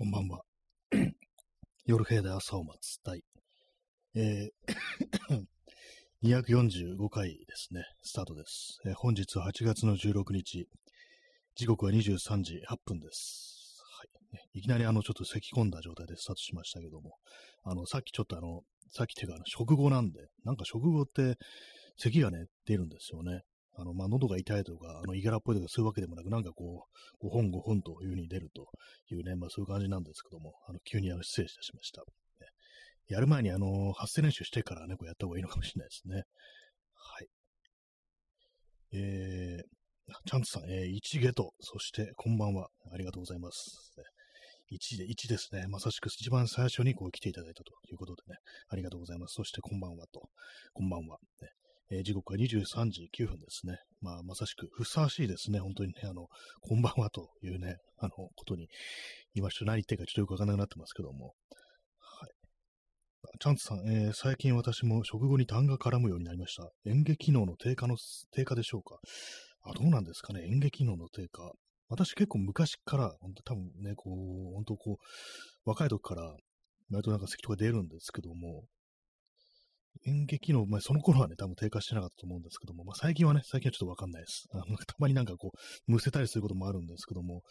[0.00, 0.40] こんばんは。
[1.84, 3.22] 夜部屋で朝を待つ第、
[4.14, 5.46] えー
[6.24, 10.66] 245回ですね、スタートです、えー、本日は8月の16日、
[11.54, 13.82] 時刻は23時8分です。
[13.98, 14.36] はい。
[14.36, 17.18] ね、いきなりあの、ちょっと咳き込んだ状態でスタートしましたけども、
[17.64, 21.36] あの、さっきちょっとあの、さっき手があの食後なんで、なんか食後って
[21.98, 23.42] 咳がね、出るんですよね。
[23.76, 26.86] あの、まあ、喉が痛いとか、あの、いがらっぽいとかそういうわけでもなく、なんかこ
[27.22, 28.68] う、5本5本という風に出ると
[29.10, 32.02] いうね、まあそういう感じなんですけども、あの、急にあの失礼いたしました。
[32.02, 32.06] ね、
[33.08, 36.24] やる前にあの、発声練習してからね、こうやった方がいいのかもしれないですね。
[36.94, 37.28] はい。
[38.92, 39.80] えー、
[40.26, 42.68] チャンツさん、えー、一ゲと、そしてこんばんは。
[42.92, 43.92] ありがとうございます。
[44.70, 45.66] 1で、1ですね。
[45.68, 49.34] まさしく一番最初にこう来ていただいたということでね、ありがとうございます。
[49.34, 50.28] そしてこんばんはと、
[50.72, 51.18] こんばんは。
[51.42, 51.48] ね、
[51.92, 53.78] えー、時刻は23時9分ですね。
[54.00, 55.58] まあ、まさしくふさわしいですね。
[55.58, 56.28] 本当にね、あの、
[56.60, 58.68] こんばんはというね、あの、ことに、
[59.34, 61.34] 今ちょっと何言ってるかちょっとよくわからなくなってますけども。
[61.98, 62.30] はい。
[63.40, 66.70] チャンツさん、えー、最近私も食後に痰が絡むようになりました。
[66.86, 67.96] 演劇機能の低下の、
[68.30, 69.00] 低下でしょうか？
[69.64, 70.46] あ、どうなんですかね？
[70.46, 71.50] 演劇機能の低下。
[71.88, 74.96] 私結構昔から、本当多分ね、こう、本当こう、
[75.68, 76.36] 若い時から、
[76.92, 78.62] 割となんか咳とか出るんですけども、
[80.06, 84.48] 演劇の、まあ、その頃はね、多分低下してなかったと思うんですけども、まあ、最近はね、最近はちょっとわかんないです。
[84.52, 87.42] あのたまになんかこう、むせたりすることもあるんですけども、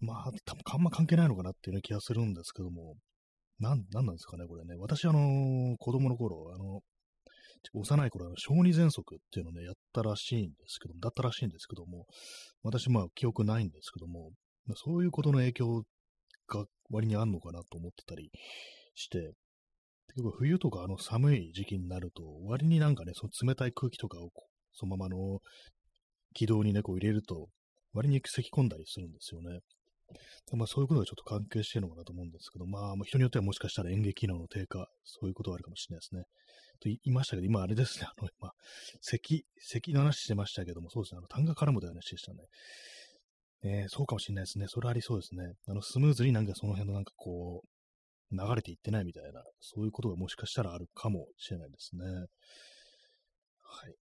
[0.00, 2.96] まあ、多分あんま関係ないのかなっていう、ね、気がするんですけども、
[3.60, 4.76] なん、なんなんですかね、これね。
[4.78, 6.80] 私、あのー、子供の頃、あの、
[7.74, 12.06] 幼い頃、小児喘息っていうのをね、やったらしいんですけども、だったらしいんですけども、
[12.62, 14.30] 私、まあ、記憶ないんですけども、
[14.66, 15.82] まあそういうことの影響
[16.46, 18.30] が割にあんのかなと思ってたり
[18.94, 19.32] して、
[20.14, 24.30] 結構冬とかあの寒い時期になると、割になんかね、その冷たい空気とかを
[24.72, 25.40] そのままの
[26.34, 27.48] 軌道にね、こう入れると、
[27.92, 29.60] 割に咳き込んだりするんですよね。
[30.52, 36.22] まあそういうことがちょっと関係してるのかなと思うんですけど、まあ人によってはもしかしたら演劇機能の低下、そういうことはあるかもしれないですね。
[36.80, 38.54] と言いましたけど、今あれですね、あの、 まあ、
[39.00, 42.44] 咳、咳の話してましたけども、そうですね、あの、痰が絡むという話でしたね。
[43.64, 44.66] えー、そうかもしれないですね。
[44.68, 45.54] それありそうですね。
[45.66, 47.68] あの、スムーズになんかその辺のなんかこう、
[48.30, 52.04] 流れていってないみたいな、そういうことがもしかしたらあるかもしれないですね。
[52.04, 53.94] はい。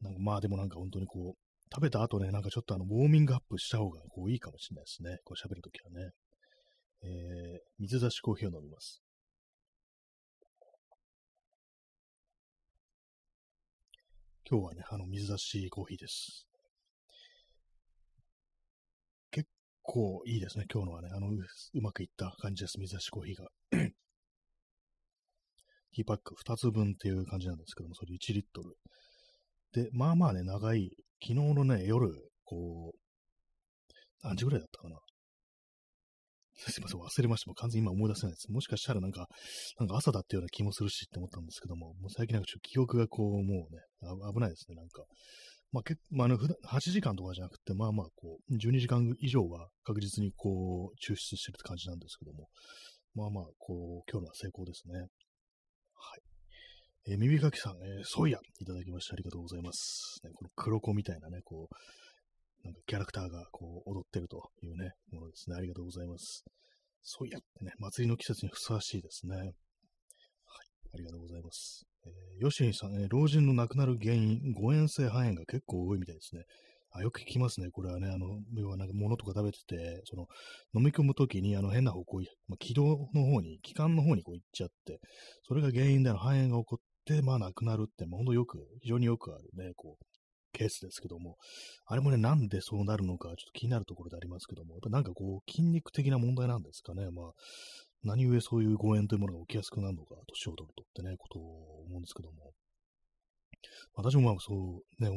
[0.00, 1.38] なんかまあでもなんか本当にこう、
[1.72, 5.18] 食べた後ね、なんかちょっとあの、ウォーミングアップした方がこういいかもしれないですね。
[5.24, 6.10] こう喋るときはね。
[7.02, 9.02] えー、水出しコーヒーを飲みます。
[14.50, 16.47] 今日はね、あの、水出しコーヒーです。
[19.88, 21.08] 構いいですね、今日のはね。
[21.10, 21.32] あの、う
[21.80, 23.48] まくいった感じです、水出しコーヒーが。
[23.70, 28.76] ティーパック2つ分っていう感じなんですけども、それ1リットル。
[29.72, 30.90] で、まあまあね、長い、
[31.22, 32.12] 昨日のね、夜、
[32.44, 32.98] こう、
[34.22, 35.00] 何時ぐらいだったかな。
[36.58, 37.48] すいません、忘れました。
[37.48, 38.52] もう完全に今思い出せないです。
[38.52, 39.28] もしかしたらなんか、
[39.78, 43.80] なんか朝だったような気もするしって思ったんですけども、もう最近なんかちょっと記憶がこう、もうね、
[44.34, 45.06] 危ないですね、なんか。
[45.70, 52.48] まあ、結まあ、あの、8時間とかじゃなくて、まあまあ、こう、12時間以上は確実にこう、抽出してるって感じなんですけども、
[53.14, 54.98] まあまあ、こう、今日のは成功ですね。
[54.98, 55.08] はい。
[57.12, 60.20] えー、耳かきさん、えー、ソイヤいただきましてありがとうございます。
[60.24, 61.74] ね、この黒子みたいなね、こう、
[62.64, 65.56] なんかキャラクターがこう踊ってるというね、ものですね。
[65.56, 66.44] ありがとうございます。
[67.02, 69.36] ソイヤってね、祭りの季節にふさわしいですね。
[69.36, 69.46] はい。
[69.46, 71.86] ありがとうございます。
[72.08, 76.42] え、ヨシンさん、えー、老人の亡くなる原因、誤嚥性肺炎が結構多いみたいですね。
[76.90, 77.68] あよく聞きますね。
[77.70, 80.26] これはね、あの、要はなんか物とか食べてて、その、
[80.74, 85.00] 飲み込むときに、あの、変な方向、まあ、気道の方に、気管の方にこう行っちゃって、
[85.46, 90.04] それが原因での肺炎が起こって、まあ、亡くなるって、まあ、ほんとよく、非常によくあるね、こう、
[90.52, 91.36] ケースですけども、
[91.86, 97.10] あれもね、なんでそうなるのか、ちょっと気になるところでありますけども、やっぱなんかこう、筋肉的な問題なんですかね。
[97.10, 97.32] まあ、
[98.04, 102.52] 何故そういう誤嚥というものが起きやすくなるのか、年を取るとってね、ことを思うんですけども。
[103.94, 105.10] 私もまあそうね、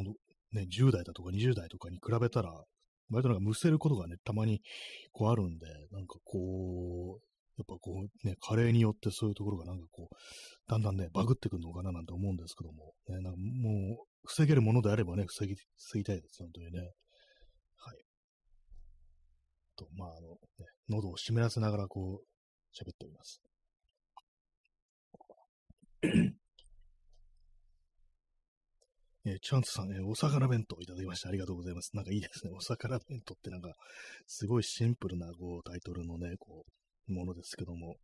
[0.53, 2.51] ね、10代だとか20代とかに比べたら、
[3.11, 4.61] 割となんかむせることがね、たまに
[5.11, 10.16] こうあるんで、なんかこう、やっぱこうね、加齢によってそういうところがなんかこう、
[10.67, 16.79] だんだんね、バグってくるのかななんて思うんですけども、ね、なんかもう、防げるものであればね、防ぎ、防ぎたいです、本当にね。
[16.79, 16.85] は
[17.93, 17.97] い。
[19.75, 20.37] と、まあ、あの、ね、
[20.89, 22.30] 喉を湿らせながらこう、
[22.73, 23.41] 喋っております。
[29.23, 31.96] えー、チャンスさん、え、お魚弁当いただきましてありがとうございます。
[31.96, 32.52] なんかいいですね。
[32.56, 33.76] お魚弁当ってなんか、
[34.26, 36.66] すごいシンプルな、こう、タイトルのね、こ
[37.08, 37.97] う、ものですけども、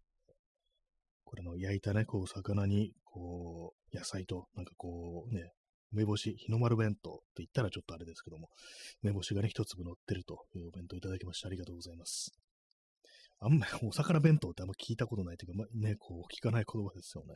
[1.24, 5.54] これの焼いたね、こう、魚に、こう、野菜と、なんかこう、ね、
[5.92, 8.50] 梅干し、日の丸弁当って言ったらちょっとあれですけども、
[9.02, 12.32] 梅干しがね、一粒乗ってるというお弁当いただきましてありがとうございます。
[13.40, 17.36] あんまりお魚弁当ってあんま聞いたことないというか、ま、ね、こう、聞かない言葉ですよね。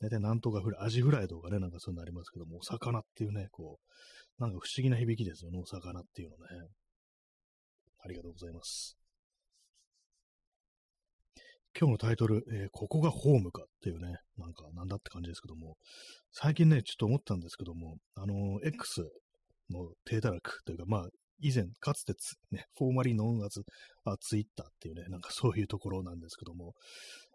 [0.00, 3.78] 大体なんとかフライ、アジフライとかね、なんかそういうのありますけども、お魚っていうね、こ
[4.38, 6.68] う、なんか不思議な響きですよね、お魚っていうのね。
[8.04, 8.96] ありがとうございます。
[11.76, 15.76] 今日のタイトル、えー、ここがホームかっていうね、なんかなんだって感じですけども、
[16.30, 19.02] 最近ね、ちょっと思ったんですけども、あのー、X
[19.70, 21.08] の低たらくというか、まあ、
[21.40, 22.14] 以前、かつて
[22.50, 23.62] ね、フォーマリーノンアズ、
[24.04, 26.74] あ、ツイッターっていうね、なんかそういうところなんですけども、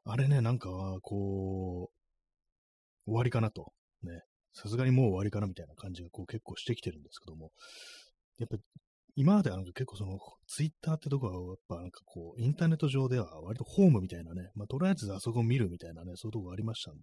[0.06, 0.70] あれね、なんか、
[1.02, 3.72] こう、終わりかなと、
[4.04, 4.22] ね、
[4.54, 7.52] さすがにもう終わりかなみたいな感じがこう結構してきてるんですけども、
[8.38, 8.58] やっぱ
[9.16, 10.18] 今まではなんか結構その
[10.48, 17.02] ツイッターってとこはやっぱなんかこうインターネット上では割とホームみたいなね、まあとりあえずあそこを見るみたいなね、そういうとこがありましたんで、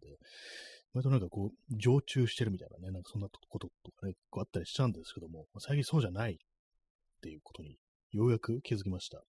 [0.95, 6.39] 割となんかこう常駐してるみたいなね、なんかそんなこととかね、こうあったりしちゃうんですけども、最近そうじゃない
[7.17, 7.79] っていうことに
[8.13, 9.23] ようやく気づきました。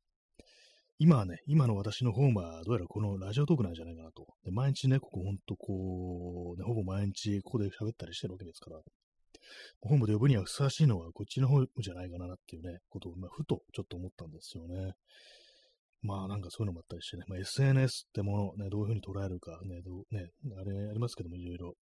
[0.97, 4.27] 今はね、今の私のホームはどうやらこのラジオトークなんじゃないかなと。
[4.45, 8.79] で毎日ね、ここほんとこう、ね、ほぼ毎日ここで喋ったりしてるわけですから、
[9.81, 14.93] ホームで呼ぶにはふさわしいのはこっちの方じゃないかなっていうね、ことを、まあ、ふとちょっと思ったんですよね。
[16.01, 21.73] まあなんかそういうのもあったりしてね、まあ、SNS ってものね、どういうふうに捉えるかね、どうね、あれありますけども、いろいろ。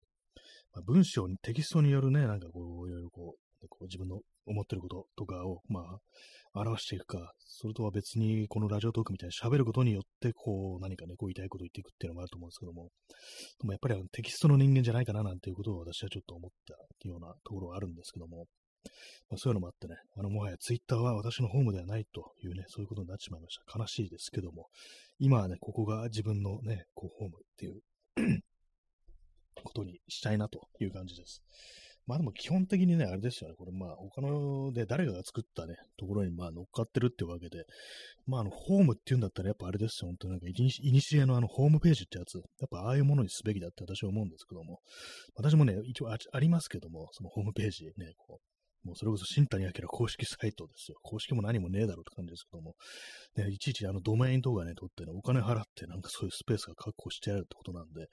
[0.73, 12.89] まあ、文章に、テキストによるね、なんかこう、いろいろこう、こう自分の思ってることとかを、まあ、表していくか、それとは別にこのラジオトークみたいに喋ることによって、こう、何かね、こう言いたいことを言っていくっていうのもあると思うんですけども、
[13.61, 18.45] でもやっぱりあのテキストの人間じゃないかななんていうことを私はちょっと思ったようなところがあるんですけども、
[19.29, 23.79] まあ、そういうのもあってね、あの、もはやツイッターは私のホームではないというね、そういうことになってしまいました。
[23.79, 24.67] 悲しいですけども、
[25.19, 27.81] 今はね、ここが自分のね、こう、ホームっていう
[29.63, 31.41] ことにしたいなという感じです。
[32.05, 33.55] まあでも基本的にね、あれですよね。
[33.57, 37.65] これまあ他ので誰かが作ったね、ところにまあ乗っかってるってわけで、
[38.25, 40.07] まああのホームっていうんだったらやっぱあれですよ。
[40.07, 44.79] 本当になんかいにしえのあのホームページってやつ、やっぱああいうものにすべきだって私は思うんですけども、
[45.35, 48.52] 私もね、一応ありますけども、そのホームページね、こう、
[48.83, 50.97] もうそれこそ新谷明公式サイトですよ。
[51.01, 52.75] 公式も何もねえだろうって感じですけども、
[53.35, 58.07] ね、いちいちあのドメインとかね、取ってね、お金払ってなんかそういうスペースが確保してやるってことなんで、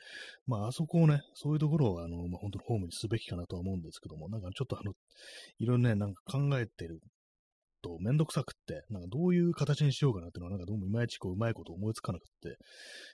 [0.46, 4.92] まああそこをね、そういうところをあの、まあ本当にホームにすべきかなとは思うんですけども、なんかちょっとあの、
[5.58, 7.00] いろいろね、なんか考えてる
[7.82, 12.58] とめんどくさくって、なんかどういう形にしようかなっていうのは、なんかどうもいまいちこう、うまいこと思いつかなくって、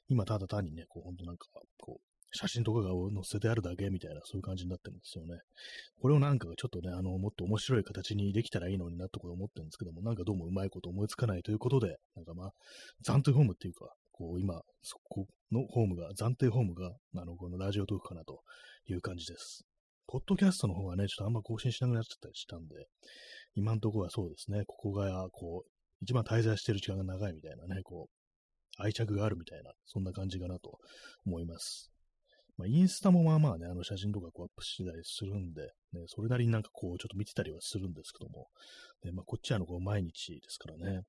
[0.09, 1.47] 今ただ単にね、こう、本当なんか、
[1.79, 5.41] こう、写真とかが載せてあるだけみたいな、そういう感じになってるんですよね。
[6.01, 12.51] これをなんかちょっとね、あの、もっと面白い形にできたらいいのになってこと思ってるんですけども、なんかどうもうまいこと思いつかないということで、なんかまあ、
[13.05, 18.41] 暫定ホームっていうか、こう今、そこのホームが、暫定ホームが、あの、このラジオトークかなと
[18.87, 19.65] いう感じです。
[20.09, 22.87] ポッドキャストの方がね、ちょっとあんま更新しなくなっちゃったりしたんで、
[23.55, 30.79] 今のとこはそうですね、ここが、こう、一番滞在してる時間が長いみたいなね、こう、愛着があるみたいな、そんな感じかなと
[31.27, 31.91] 思います。
[32.57, 38.49] まあ、インスタもまあまあね、あの写真とかこうアップしたりするんで、ね、それなりになんかこう、ちょっと見てたりはするんですけども、
[39.05, 41.03] ね、まあ、こっちはあの、こう毎日ですからね。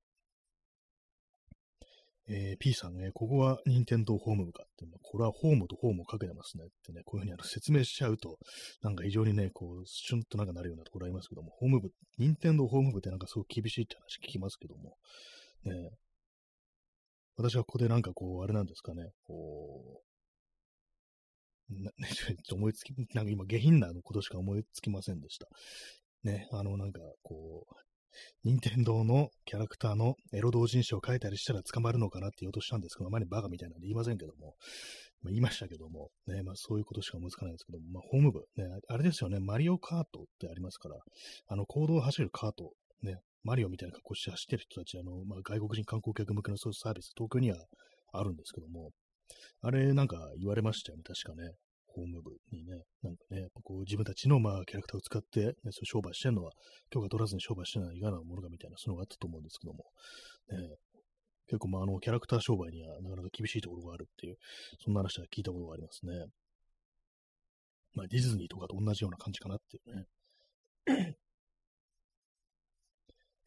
[2.29, 8.37] えー、P さんね、ここは任天堂ホームかって、まあ、これはホームとホームをかけてますねってね、こういうふうにあの説明しちゃうと、
[8.81, 14.97] なんか非常にね、こう、シュンとなんかなるようなところありますけども、ホーム部、任天堂ホーム部ってなんかすごく厳しいって話聞きますけども、
[15.63, 15.91] ね、
[17.37, 20.06] 私はここでなんかこう、あれなんですかね、こう、
[22.51, 25.47] 思いつき、 なんか今下品なことしか思いつきませんでした。
[26.23, 27.75] ね、あのなんかこう、
[28.43, 34.55] 任天堂のキャラクターのエロ同人誌を書いたりしたら捕まるのかなって言おうとしたんですけど、あまりバカみたいなんで言いませんけども、
[35.21, 40.95] まあ、言いましたけども、ね、まあそういうことしか思いつかないんですけども、まあホーム部、ね、あれですよね、マリオカートってありますから、
[41.47, 42.71] あの、行動を走るカート、
[43.03, 47.57] ね、マリオみたいな格好して走ってる人たち、あの、まあ外国人観光客向けのそういうサービス、東京には
[48.13, 48.91] あるんですけども、
[49.61, 51.51] あれなんか言われましたよね、確かね。
[51.87, 56.51] ホーム部にね、なんかね、こう自分たちのまあキャラクターを使って、ね、そう商売してるのは、
[56.91, 59.85] 許可取らずに商売してるのはいかなものかみたいな、そういうのがあったと思うんですけども、
[60.49, 60.75] ね、
[61.47, 64.37] 結構まああのキャラクター商売にはなかなか厳しいところがあるっていう、
[64.83, 66.25] そんな話は聞いたことがありますね。
[67.93, 70.05] まあディズニーとかと同じような感じかなっていうね。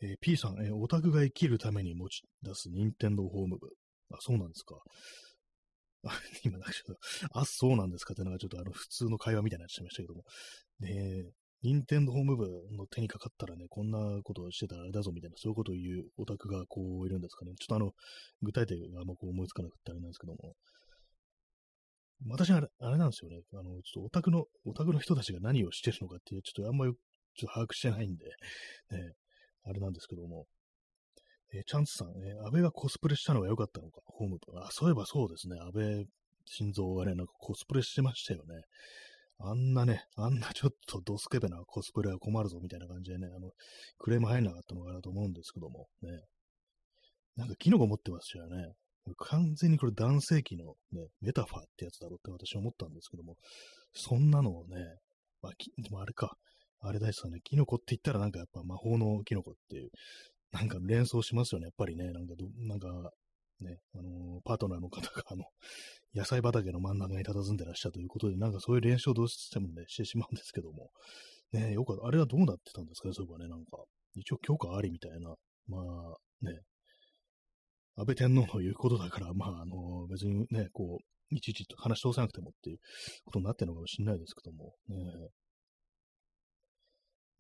[0.03, 3.69] えー、P さん、えー、オタクが生きるために持ち出す任天堂ホーム部。
[4.11, 4.77] あ、そうなんですか。
[6.45, 8.15] 今なんかちょっと、あ、そうなんですか？
[8.15, 10.25] ってなんかちょっとあの普通の会話みたいになっちゃいましたけども。
[10.81, 11.31] ね
[11.63, 17.53] 任天堂ホーム部の手にかかったらね、こんなことをしてたらあれだぞみたいな、そういうことを言うオタクがこういるんですかね。
[17.61, 17.93] ちょっとあの、
[18.41, 20.55] 具体的があんまこう思いつかなくてあれなんですけども。
[22.29, 23.43] 私あれあれなんですよね。
[23.53, 26.99] あの、ちょっとオタクの、オタクの人たちが何をしてるのかっていう、ちょっとあんまりちょ
[27.45, 28.25] っと把握してないんで、
[28.91, 29.13] ね、
[29.65, 30.47] あれなんですけども。
[31.53, 36.07] えーチャンツさん、えー安倍がコスプレしたのが良かったのか、ホームペあ、そういえばそうですね、安倍
[36.47, 38.63] 晋三がね、なんかコスプレしてましたよね。
[39.43, 43.53] あんなね、あんなちょっとドスケベなコスプレは困るぞみたいな感じでね、あの、
[43.99, 46.11] クレーム入んなかったのかなと思うんですけども、ね。
[47.37, 48.75] なんかキノコ持ってましたよね。
[49.17, 53.37] 完全にこれ男性器のね、メタファーってやつだろうって私は思ったんですけども、
[53.95, 54.77] そんなのをね、
[55.41, 56.37] まあ、きでもあれか、
[56.81, 59.91] あれですよね、キノコって言ったらなんかやっぱ魔法のキノコっていう、
[60.53, 62.89] なんか連想しますよね、やっぱりね、なんかど、なんか、
[63.61, 65.45] ね、あのーパートナーの方が、あの、
[66.15, 70.91] 野菜畑の真ん中に佇んでらっしゃるということで、なんかそういう練習をどうしてもね、してしまうんですけども、
[71.53, 75.35] ね、よく、あれはどうなってたんですかね、そういえばね、なんか、一応許可ありみたいな、
[75.69, 76.61] まあ、ね、
[77.97, 82.79] 安倍天皇の言うことだから、まあ、あの、別にね、こう、いちいちと話し通さなくてもっていう
[83.25, 84.97] ことになってるのかもしれないですけども、ね、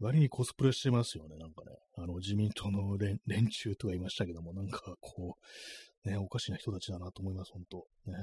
[0.00, 1.76] 割にコスプレしてますよね、なんかね。
[1.96, 5.36] あの、自民党の連中とか言いましたけども、なんかこ
[6.04, 8.14] う、ね、おかしな人たちだなと思います、本当ね。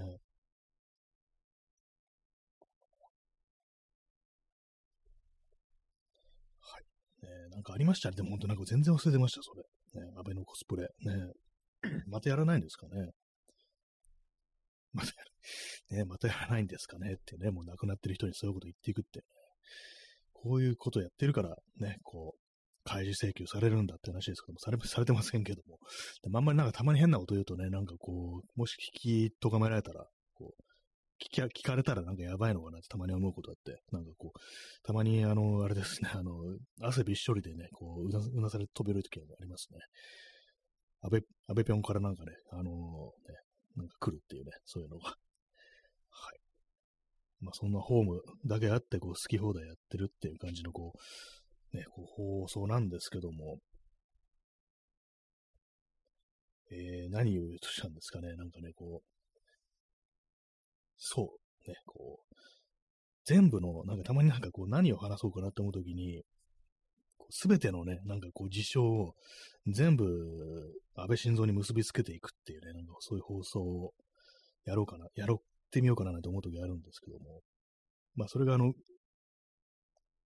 [6.61, 7.25] はい。
[7.25, 8.09] ね、なんかありました？
[8.09, 8.15] ね。
[8.15, 9.63] でも本当なんか全然忘れてました、それ。
[10.01, 10.89] ね、安倍のコスプレ。
[11.01, 11.31] ね。
[12.07, 13.11] またやらないんですかね。
[14.93, 15.09] また
[15.91, 19.25] や、ね、またやらないんですかねってね、もう亡くなってる人にそういうこと言っていくって、ね、
[20.43, 22.39] こういうことやってるから、ね、こう、
[22.83, 25.77] 開示請求されるんだって話ですけども、されされてませんけども。
[26.23, 30.63] でもあんまりなんかたまに変なこと言うとね、なんかこう、もし聞きとがめられたら、こう、
[31.19, 34.39] 聞き聞かれたらなんかやばいのかなってたまに思うことあって、なんかこう、
[34.83, 36.31] たまにあの、あれですね、あの、
[36.81, 39.79] 汗びっしょりでね、こう、うなうなされ飛べる時がありますね。
[41.01, 42.71] 安倍、安倍ぴょんからなんかね、あのね、
[43.75, 45.13] なんか来るっていうね、そういうのが。
[47.39, 50.93] まあそんなホームだけあって、こう、好き放題やってるっていう感じの、こ
[51.73, 53.59] う、ね、こう放送なんですけども、
[56.71, 59.07] えー、何を言うとしたんですかね、なんかね、こう、
[60.97, 62.35] そう、ね、こう、
[63.25, 66.23] 全部の、なんかたまになんかこう何を話そうかなって思うときに、
[67.29, 69.13] すべてのね、なんかこう事象を
[69.67, 70.05] 全部
[70.95, 73.91] 安倍晋三に結びつけていくっていうね、なんかそういう放送を
[74.65, 77.41] やろうかな、やろってみようかななんて思うときあるんですけども、
[78.15, 78.73] まあそれがあの、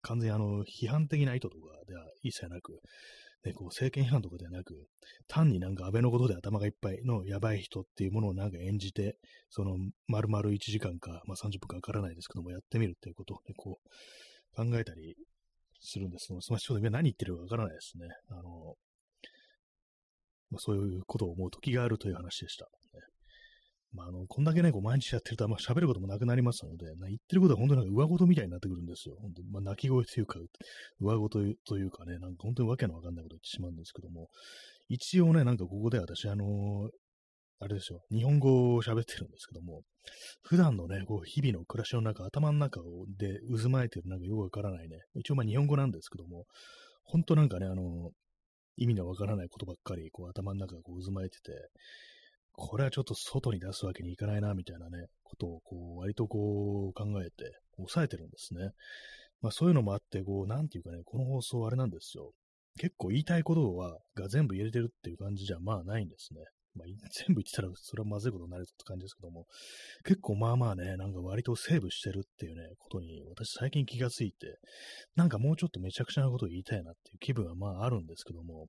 [0.01, 2.79] 完全にあの、批判的な意図とかでは一切なく、
[3.45, 4.87] ね、こう政権批判とかではなく、
[5.27, 9.17] 単になんか安倍のことで頭がいっぱいのやばい人っていうものをなんか演じて、
[9.49, 9.77] その
[10.07, 15.15] 丸々1時間か、まあ30分かわからないですけども、やってみるっていうことをね、こう考えたり
[15.81, 18.07] するんですけど、まあ、ちょっと今何言ってるかわからないですね。
[18.29, 18.75] あの、
[20.51, 22.67] まあ、そういうことを思う時があるという話でした。
[23.93, 29.15] まあ、あの、こんだけね、こう毎日やってるとあんま喋ることもなくなりますので、言ってることは本当になんか上事みたいになってくるんですよ。
[29.19, 30.39] 本当まあ、泣き声というか、
[30.99, 34.29] 上事というかね、なんか本当にわけのわかんないこと言ってしまうんですけども、
[34.89, 36.89] 一応ね、なんかここで私、あのー
[37.61, 39.81] あれですよ、日本語を喋ってるんですけども、
[40.43, 46.45] 普段のね、こう日々の暮らしの中、頭の中をで渦巻いてるなんかよくわからないね、一応まあ日本語なんですけども、
[47.03, 48.11] 本当なんかね、あの、
[48.77, 51.51] 意味のわからないことばっかり、こう頭の中がこう渦巻いてて、
[52.59, 58.71] これはちょっと外に出すわけにいかないな、みたいなね、ことを、こう、割とこう考えて、抑えてるんですね。
[59.41, 62.31] まあそういうのもあって、こう、なんていうかね、この放送あれなんですよ。
[62.77, 66.41] 結構言いたいことは、が全部入れてるっていう感じじゃ、まあないんですね。
[66.75, 66.87] まあ、
[67.25, 69.45] 全部言ってたら、それはまずいことになるって感じですけども、
[70.03, 74.59] 結構まあまあね、なんか割とセーブしてるっていうね、ことに、私最近気がついて、
[75.15, 78.67] なんかもうちょっとめちゃくちゃなことを言いたいなっていう気分はまああるんですけども、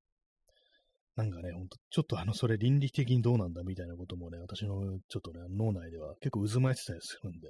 [1.16, 7.48] なんかね、ほんと、ちょっとあの、それ倫理的にどうなんだみたいなこともね、私のちょっとね、脳内では結構渦巻いてたりするんで、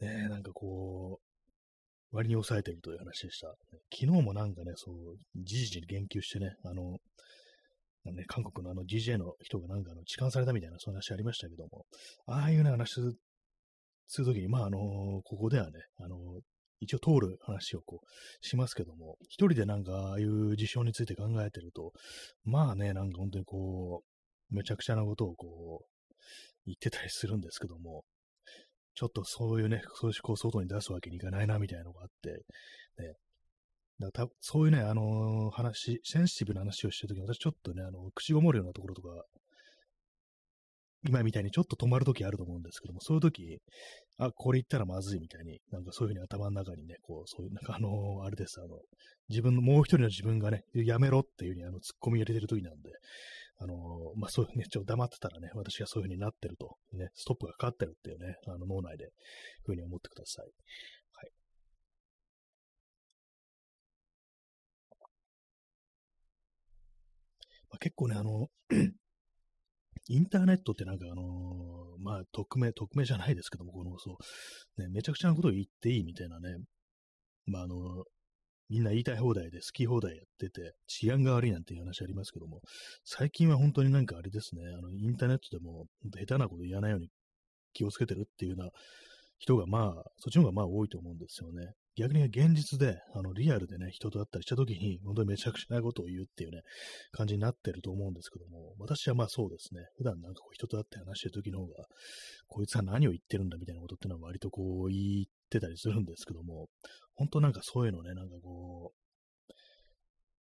[0.00, 1.20] ね、なんかこ
[2.12, 3.48] う、割に抑えてるという話でした。
[3.92, 4.96] 昨日もなんかね、そう、
[5.36, 6.98] じじに言及してね、あの、
[8.12, 11.86] ね、韓国のあの DJ の人がなんかあの痴漢されたみたいな、そういう話ありましたけども、
[12.26, 13.00] ああいうね、話
[14.06, 14.78] するときに、まあ、あの
[15.24, 16.16] ここではね、あの
[16.80, 21.92] 一応通る話をこうしますけども、一人でなんかああいう事象について考えてると、
[22.44, 24.02] まあね、なんか本当にこ
[24.50, 25.86] う、めちゃくちゃなことをこう、
[26.66, 28.04] 言ってたりするんですけども、
[28.94, 32.30] ちょっとそういうね、そういう外に出すわけにいかないな、みたいなのがあって、
[33.02, 33.14] ね、
[34.00, 39.08] だからそういうね、あのー、話、センシティブな話をしてるときに、私ちょっとね、あの、口ごもるようなところとか、
[41.06, 43.60] 今みたいにちょっと止まるときあると思うんですけども、そういうとき、
[44.16, 48.78] あ、これ言ったらまずいみたいに、なんかそういうふうに頭の中にね、こう、そういう、なんかあのー、あれです、あの、
[49.28, 52.90] 自分の、もう一人の自分がね、やめろっていうふうに、あの、突っ込み入れてるときなんで、
[53.58, 59.10] あのー、まあ、そういうね、ちょっと黙ってたらね、私がそういうふうになってると、ね、ストップがかかってるっていうね、あの、脳内で、
[59.64, 60.46] ふうに思ってください。
[60.46, 61.30] はい。
[67.70, 68.48] まあ、結構ね、あの、
[70.08, 74.16] インターネットってなんかあのーまあ、匿名、匿名じゃないですけども、この、そ
[74.78, 76.56] う、ね、めちゃくちゃなことを言っていいみたいなね、
[77.46, 77.78] まあ、あのー
[78.70, 82.62] みんな言いたい放題で好き放題やってて、治安が悪いなんていう話ありますけども、
[83.04, 85.84] 最近は本当になんかあれですね、あの、インターネットでも、
[86.18, 87.08] 下手なこと言わないように
[87.74, 88.70] 気をつけてるっていうような
[89.38, 91.74] 人がまあ、そっちの方がまあ多いと思うんですよね。
[91.96, 96.62] 逆に現実で、あの、リアルでね、人と会ったりした時に、本当にめちゃくちゃなことを言うっていうね、
[97.12, 101.84] 感じになってると思うんですけども、私はまあそうですね、普段なんかこう人と会って話してる時の方が、
[102.48, 106.68] こいつは何を言ってるんだみたいなことっていうのは割とこう言ってたりするんですけども、
[107.14, 109.03] 本当なんかそういうのね、なんかこう、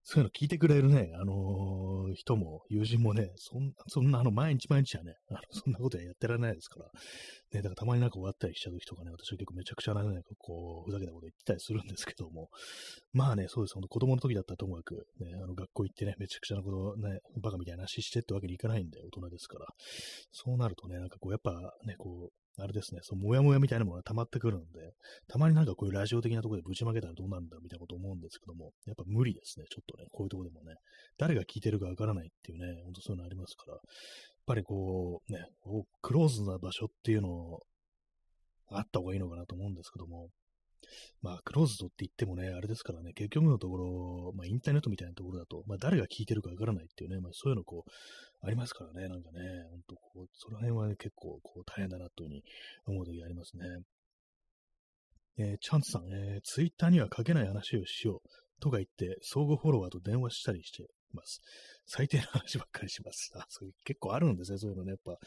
[0.04, 6.86] そういうの聞いてくれるね、あのー、人も、友人もね、そんそんな、あの、毎日毎日はね、あのそんなことはやってられないですから、
[7.54, 12.50] ね、だからたまになんか終わったりした時とかね、私は結構めちゃくちゃなね、こう、ふざけたこと言ってたりするんですけども、
[13.14, 19.68] まあね、そうです、ほんと子供の時だったらともかく、ね、あの、学校行ってね、めちゃくちゃなことね、バカみたいな話してってわけにいかないんで、大人ですから、
[20.32, 21.52] そうなるとね、なんかこう、やっぱ
[21.86, 24.94] ね、こう、あれですね、そのモヤモヤみたいなものが溜まってくるので、
[25.28, 30.76] たまになんかこういうラジオ的なところでぶちまけたらどうなるんだみたいなこと思うんですけども、やっぱ無理ですね、ちょっとね、こういうとこでもね、
[31.18, 33.82] 誰が聞いてるかわからないっていうね、ほんとそういうのありますから、やっ
[34.46, 35.46] ぱりこう、ね、
[36.02, 37.60] クローズな場所っていうのを
[38.70, 40.30] あった方がいいのかなと思うんですけども、
[41.22, 47.92] まあ、クローズドって言ってもね、あれですからね、結局のところ、まあ、インターネットみたいなところだと、まあ、誰が聞いてるかわからないっていうね、まあ、そういうのこう、
[48.46, 52.44] ありますからね、なんかね、ほんとこう、その辺は、ね、結構こう大変だなというふうに
[52.88, 53.66] 思う時ありますね。
[55.38, 61.42] えー、チャンツさん、えー、ツイッターには書けない話をしようとか言って、相互フォロワーと電話したりしてます。
[61.86, 63.32] 最低な話ばっかりします。
[63.36, 64.92] あ、そういう結構あるんですね、そういうのね。
[64.92, 65.18] やっぱ、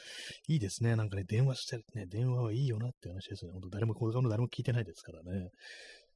[0.48, 0.96] いいですね。
[0.96, 3.52] なんかね、電話したりね、電話はいいよなって話ですね。
[3.52, 5.50] ほんと誰も、この誰も聞いてないですからね。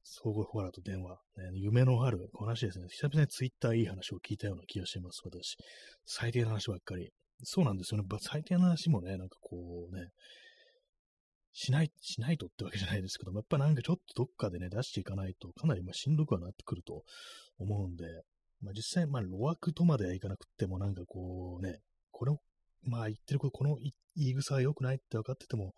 [0.03, 1.19] 相互フォロワーと電話。
[1.37, 2.87] ね、夢のある話ですね。
[2.89, 5.57] 久々にツイッターいい話を聞いたような気がします、私。
[6.05, 7.11] 最低な話ばっかり。
[7.43, 8.07] そうなんですよね。
[8.19, 10.09] 最低な話もね、なんかこうね、
[11.53, 17.03] しない、しないとってわけじゃないですけども、やっぱなんかちょっとどっかでね、出していかないと、かなりましんどくはなってくると
[17.57, 18.05] 思うんで、
[18.61, 21.79] まあ実際、まあ、路悪とまではいかなくっても、なんかこうね、
[22.11, 22.39] これを、
[22.83, 25.73] まあ言ってること、この言い草は良くないって分かってても、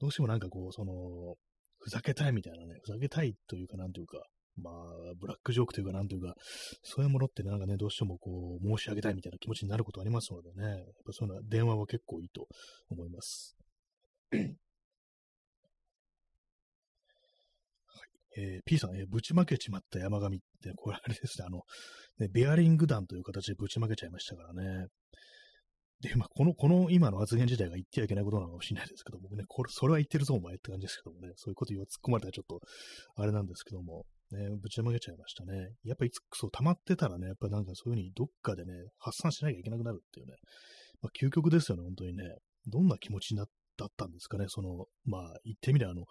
[0.00, 1.36] どうしてもなんかこう、その、
[1.78, 4.24] ふざけたいみたいなね、ふざけたいというか、なんというか、
[4.60, 4.74] まあ、
[5.20, 6.34] ブラックジョークというか、なんというか、
[6.82, 12.48] そういうものってなんかね、どうしてもこう、申し上げたいみたいな気持ちになることありますのでね、やっぱそういうのは電話は結構いいと
[12.90, 13.56] 思います。
[18.38, 21.62] えー、P さん、えー、ぶちまけちまった山上って、これあれですね、あの、
[22.20, 24.86] ね、ベアリング弾という形でぶちまけちゃいましたからね。
[26.00, 32.60] で、まあ、この、この今の発言自体が言ってはいけないことなのかもしれないですけども、ね、これ、それは言ってるぞ、お前って感じですけどもね、そういうこと言わ突っ込まれたらちょっと、
[33.16, 35.72] あれなんですけども、ね、ぶちまけちゃいましたね。
[35.82, 40.34] やっぱいつ、そう、溜まってたらね、やっぱなんかそういう風にどっかでね、発散しなきゃいけなくなるっていうね、
[41.02, 42.22] まあ、究極ですよね、本当にね。
[42.66, 43.46] どんな気持ちになっ
[43.96, 46.04] たんですかね、その、まあ、言ってみれば、あの、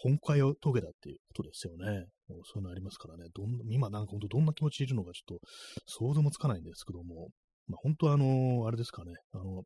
[0.00, 2.06] 本会を遂げたっていうことですよね。
[2.28, 3.24] もうそういうのありますからね。
[3.34, 5.46] どん今なんか本当どんな気持ちいるのかちょっと
[5.86, 7.28] 想像もつかないんですけども、
[7.66, 9.64] まあ、本当はあのあれですかね、あの、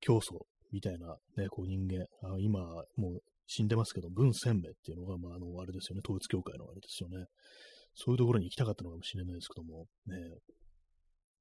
[0.00, 0.38] 競争
[0.72, 2.60] みたいなね、こう人間、あ今
[2.96, 7.26] もう死んでますけど、文鮮明っていうのが、まあ、あの、あれですよね、統一教会のあれですよね。
[7.94, 10.16] そういうところに行きたかったのかもしれないですけども、ね、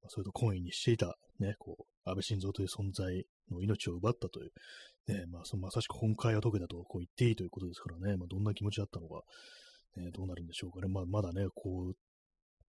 [0.08, 4.52] それと懇意にしていた、ね、こう、安倍晋三という存在の命を奪ったという、
[5.12, 9.22] ね、まあ、そのまさしく本会は解けたとこう言っていいということですからね、まあ、どんな気持ちだったのか、
[9.98, 10.88] ね、どうなるんでしょうかね。
[10.92, 11.94] まあ、まだね、こう、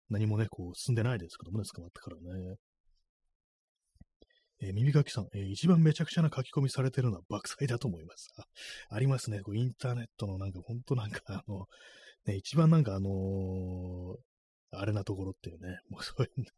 [0.09, 2.57] 何もね、こう、進んでないですけどもね、捕まってからね。
[4.63, 8.29] えー、耳かきさん、えー、一番めちゃくちゃな書き込みされてるのは爆災だと思います。
[8.91, 9.41] ありますね。
[9.41, 11.67] こうインターネットのなんか、ほんとなんか、あの、
[12.27, 14.17] ね、一番なんかあのー、
[14.73, 16.55] あれなところっていうね、もうそういう、今日、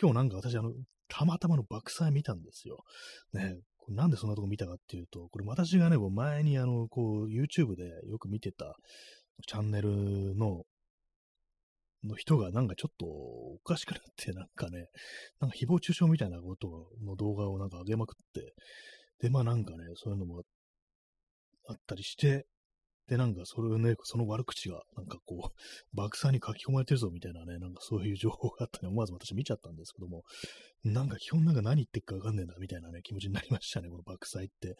[0.00, 0.72] 今日なんか私、あの、
[1.08, 2.84] たまたまの爆災見たんですよ。
[3.32, 8.74] ね、なんでそんなとこ見たかっていうと、これ私がね、もう前にあの、こう、YouTube でよく見てた
[9.46, 10.64] チャンネルの、
[12.04, 14.88] の人がなんかちょっとおかしくなって、なんかね、
[15.40, 18.54] なんか誹謗中傷みたいなことの動画をなんか上げまくって、
[19.20, 20.42] で、まあなんかね、そういうのも
[21.68, 22.46] あったりして、
[23.08, 25.56] で、なんかそれをね、その悪口が、なんかこう、
[25.96, 30.24] 爆散に書き込まれてるぞみたいなね、なんかそういう情報があったね、思わず私見ちゃったんですけども、
[30.84, 34.76] なんか基本なんか何言ってるかわかんねえな、みたいなね、気持ちになりましたね、この爆災って。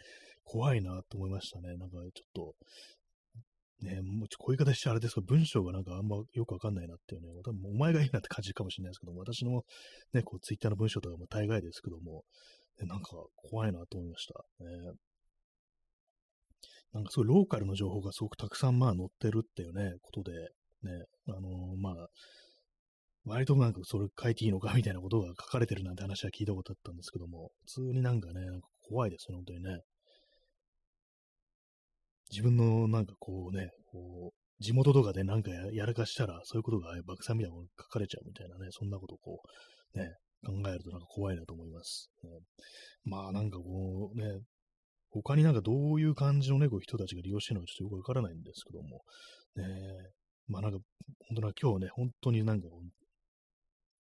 [0.47, 1.77] 怖いなと思いましたね。
[1.77, 2.55] なんかちょっと、
[3.83, 9.65] ね、もうちょこういう形してあれですけど、文章がなんかあんまよくわかんないなっていうね、多分お前がいいなって感じかもしれないですけども、私の
[10.15, 12.23] ね、こうツイッターの文章とかも大概ですけども、
[12.81, 14.45] ね、なんか怖いなと思いました。
[14.65, 14.71] ね、
[16.96, 22.09] なんかすごいうローカルの情報がすごくたくさんまあ載ってるっていうね、ことで、ね、あのー、まあ、
[23.26, 29.80] 割となんかそれ書いていいのかみたいなことが書かれてるなんて話は聞いたことあったんですけども、普通になんかね、なんか怖いですね、本当にね。
[32.30, 39.42] 自分のなんかこうね、こう、地元とかでなんかやらかしたら、そういうことが爆散みたいなこと書かれちゃうみたいなね、そんなことをこ
[39.94, 40.14] う、ね、
[40.46, 42.11] 考えるとなんか怖いなと思います。
[42.22, 42.30] ね、
[43.04, 44.40] まあなんかこうね、
[45.11, 49.03] 他になんかどういう感じのね、こう人たちが利用してるのかちょっとよくわからないんですけども、
[49.57, 49.64] ね、
[50.49, 50.79] まあなんか、
[51.29, 52.69] 本当な、今日ね、本当になんか、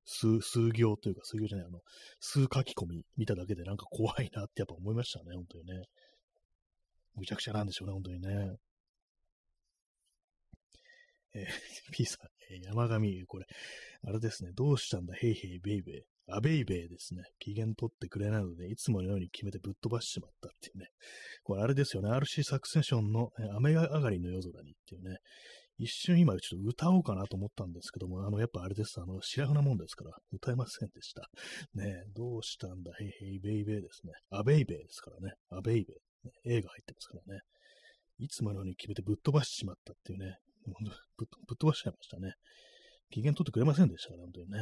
[0.06, 1.80] 数、数行というか、数行じゃない、あの、
[2.20, 5.86] 数書き込み見ただけでなんか怖いなってやっぱ思いましたね、本当にね。
[7.16, 8.56] むちゃくちゃなんでしょうね、本当にね。
[11.36, 13.46] えー、P さん、えー、山上、これ、
[14.08, 17.24] あれですね、どうしたんだ、 Hey Hey Baby。A Baby ですね。
[17.38, 20.88] 機嫌取ってくれないので、いつものように決めてぶっ飛ばしてしまったっていうね。
[21.44, 25.18] これあれですよね、RC サクセションの、雨上がりの夜空にっていうね。
[25.78, 29.00] 一瞬今ちょっと歌おうかなと思ったんですけども、あの、やっぱあれです。
[29.02, 31.30] あの、白なもんですから、歌えませんでした。
[31.74, 34.14] ねどうしたんだ、ヘイヘイベイベイですね。
[34.30, 35.34] アベイベイですからね。
[35.50, 36.56] アベイベイ。
[36.56, 37.42] A が入ってますからね。
[38.18, 40.38] いつものように決めてぶっ飛ばしてしまったっていうね。
[41.18, 42.34] ぶっ飛ばしちゃいましたね。
[43.12, 44.60] 機嫌取ってくれませんでしたから、本当にね。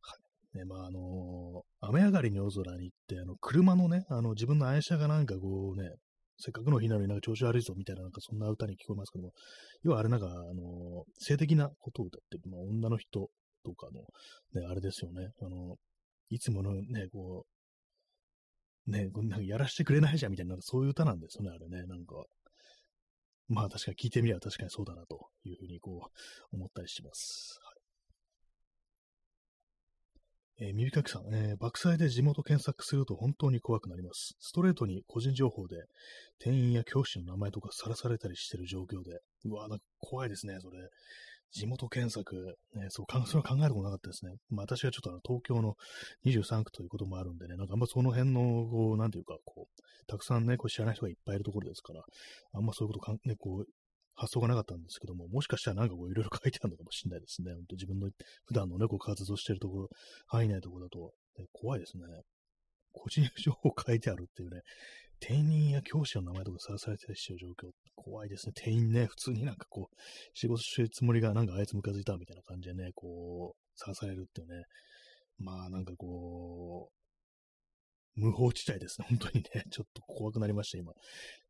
[0.00, 0.16] は
[0.54, 0.58] い。
[0.58, 5.90] ね、まあ、あのー、雨上がりに夜空に行って、あの、車のね、あの、自分の愛車がなんかこうね、
[6.40, 9.32] せっかくの日なのになんか調子悪いぞみたいな、なんかそんな歌に聞こえますけども、
[9.82, 13.28] 要はあれなんか、あの、性的なことを歌ってる、まあ、女の人
[13.64, 14.02] とかの、
[14.60, 15.76] ね、あれですよね、あの、
[16.30, 17.44] いつものね、こ
[18.86, 22.24] う、ね、こんなんやらしてくれないじゃんみたいな、なんかそういう歌なんですよね、あれね、なんか。
[23.48, 26.10] まあ確かに聞いてみれば確かにそうだなというふうにこ
[26.52, 27.58] う思ったりします。
[27.62, 27.78] はい
[30.60, 34.34] えー、耳かきさん、えー、爆災で地元検索すると本当に怖くなります。
[34.40, 35.76] ストレートに個人情報で
[36.40, 40.78] 店員や教師の名前とかさらされたりしてる状況で、うわなんか怖いですね、それ。
[41.52, 44.36] 地元検索、ね、そう それは考えたことなかったですね。
[44.50, 45.76] まあ私はちょっとあの東京の
[46.24, 52.02] 23区ということもあるんでね、なんかあんまその辺の、こう、なんていうか、こう、たくさんね、こう知らない人がいっぱいいるところですから、
[52.52, 53.66] あんまそういうことかん、ね、こう、
[54.14, 57.54] 発想がなかったんですけども、もしかしたらなんかこういろいろ書いてあるのかもしれないですね。
[57.54, 58.10] 本当自分の
[58.46, 59.88] 普段のね、こう活動してるところ、
[60.26, 62.04] 範囲内のところだと、ね、怖いですね。
[62.92, 64.62] 個人情報書いてあるっていうね、
[65.20, 68.52] 店員や教師の名前とかさらされてる状況、怖いですね。
[68.54, 69.96] 店員ね、普通になんかこう、
[70.34, 74.64] 仕事してるつもりがなんかあいつムカついたみたいな感じでね、こう、さらされるっていうね。
[75.38, 76.90] まあなんかこ
[78.16, 79.06] う、無法地帯ですね。
[79.08, 80.92] 本当にね、 ちょっと怖くなりました、今。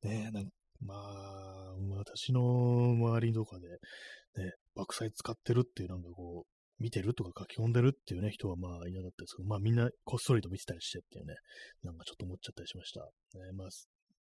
[0.03, 11.35] ねなんかまあ、私の周りとかで、ね、爆災使ってるっていうなんかこう、見てるとか書き込んでるっていうね、人はまあいなかったですけど、まあみんなこっそりと見てたりしてっていうね、
[11.83, 13.01] なんかちょっと思っちゃったりしました。
[13.01, 13.69] ね、まあ、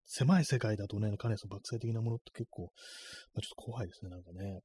[0.07, 2.63] 狭い世界だとね、かなりその爆災的なものって結構、
[3.35, 4.61] まあ、ちょっと怖いですね、なんかね。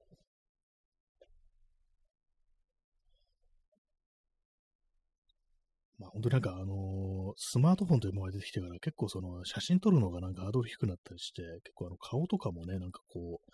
[6.00, 13.52] まあ、本当になんか、あのー、スマートフォンというものが出てきてから結構その写真撮るのがなんかハードル低くなったりして、結構あの顔とかもね、なんかこう、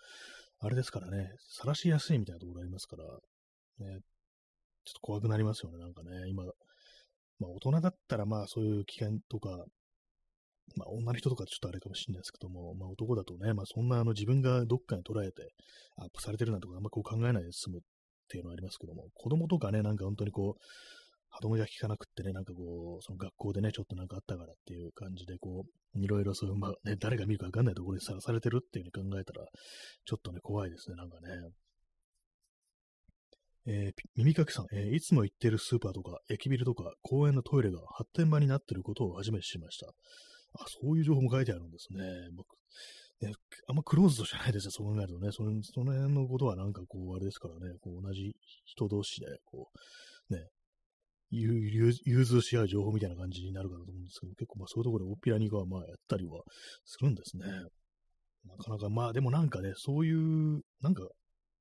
[0.60, 3.04] あれですからね、晒しやすいみたいなところありますから、
[3.86, 4.00] ね、
[4.88, 6.50] ちょっと怖くなりますよね、なんかね、今、ま
[7.46, 9.50] あ大人だったらまあそういう危険とか、
[10.76, 15.52] まあ女の人とかちょっとあれかもしれないですけども、まあ男だとね、まあそんなあの自分がどっかに捉えて
[15.96, 17.80] アップされてるなんてことあんまこう考えないで済むっ
[18.28, 20.62] ていうのはありますけども、子供とかね、なんか本当にこう、
[21.30, 29.46] 歯止めが効かなくってね、なんかこう、その学校でね、ちょっとなんかあったからっていう感じで、こう、いろいろそういう、まあね、誰が見るかわかんないところにさらされてるっていう風に考えたら、
[30.04, 31.28] ちょっとね、怖いですね、なんかね。
[33.70, 39.88] えー、耳かきさん、えー、いつも行ってるスーパーとか、駅ビルとか、公園のトイレが発展場になってることを初めて知りました。
[40.58, 42.02] あ、そういう情報も書いてあるんですね。
[42.34, 42.56] 僕、
[43.20, 43.34] ね、
[43.68, 45.32] あんまクローズドじゃないですよ、そう考えるとね。
[45.32, 49.68] そのその辺のことはなんかこう、あれですからね、こう同じ人同士で、こ
[50.30, 50.46] う、ね、
[51.30, 51.92] 融
[52.24, 56.40] 通し合う情報みたいな感じになるかなと思うんですけど、結構まあそういうところでオピラニがまあやったりは
[56.86, 57.44] するんですね。
[58.46, 61.06] なかなかまあでもなんかね、そういう、なんか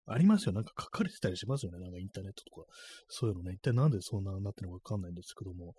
[0.07, 0.53] ありますよ。
[0.53, 1.79] なんか書かれてたりしますよね。
[1.79, 2.67] なんかインターネットとか。
[3.09, 3.53] そういうのね。
[3.53, 5.73] 一体なんでそんななってるのかわかんないんですけども。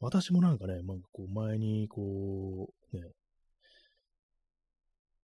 [0.00, 3.02] 私もなんかね、なんかこう前にこう、ね、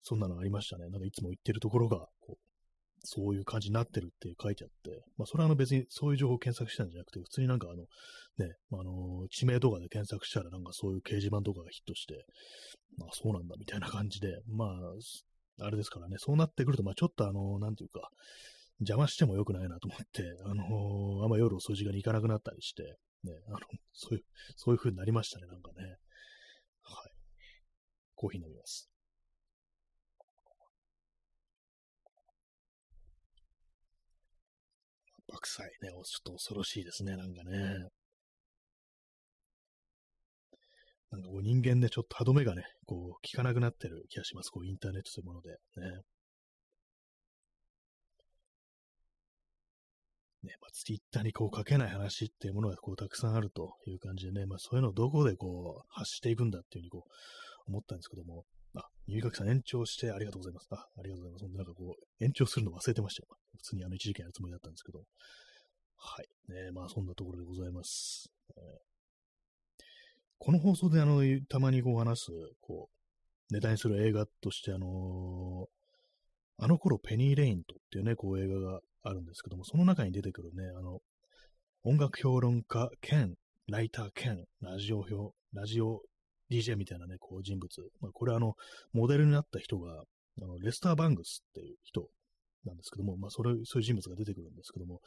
[0.02, 0.90] そんなのありましたね。
[0.90, 2.48] なんかいつも行ってるところが、こう、
[3.04, 7.84] そういう感じになってるって書いてあって、まあ、それはあの別にそういう情報を検索したんじゃなくて、普通になんかあの、
[8.38, 12.26] ね、あの、地名とかで検索したらなんかそういう掲示板とかがヒットして、
[12.98, 14.70] まあそうなんだみたいな感じで、まあ、
[15.60, 18.10] あれですからね、そうなってくると、まあちょっとあの、なんていうか、
[18.80, 23.60] 邪魔しても良くないなと思って、あのー、あんま夜遅い時間に行かなくなったりして、ね、あの、
[23.94, 24.24] そういう、
[24.56, 25.98] そういう風になりましたね、なんかね。
[26.84, 27.12] はい。
[28.16, 28.90] コーヒー飲みます。
[35.42, 35.90] 臭いね。
[35.90, 37.90] ちょっと恐ろしいですね、なんかね。
[41.12, 44.50] なんかこう人間でちょっと歯止めがね、こう効かなくなってる気がします。
[44.50, 45.50] こうインターネットというもので。
[45.52, 45.56] ね。
[50.44, 60.68] ね、まあ、ツイッターにこう書けない話っていうものがこうたくさんあるという感じでね、まあそういうのをどこでこう発していくんだっていうふうにこう思ったんですけども、あ、入学さん延長してありがとうございます。
[60.72, 61.58] あ、ありがとうございます。
[61.58, 63.28] なんかこう、延長するの忘れてましたよ。
[63.58, 65.04] 普通にあの一時間やるつもりだったんですけど。
[65.98, 66.28] はい。
[66.54, 68.32] ねまあそんなところでございます。
[68.56, 68.97] えー、
[70.40, 72.90] この放送であの、たまにこう話す、こ
[73.52, 81.00] う、ネタにする映画としてあのー、あの頃ペニー・レイントっていうね、こう映画があるんですけども、その中に出てくるね、あの、
[81.84, 83.36] 音楽評論家兼、
[83.68, 86.02] ライター兼、ラジオ表、ラジオ
[86.52, 87.70] DJ みたいなね、こう人物。
[88.02, 88.56] まあ、これあの、
[88.94, 90.04] モデルになった人が、
[90.40, 92.08] あのレスター・バングスっていう人
[92.66, 95.02] なんですけども、まあ、それ、そういう人物が出てくるんですけども、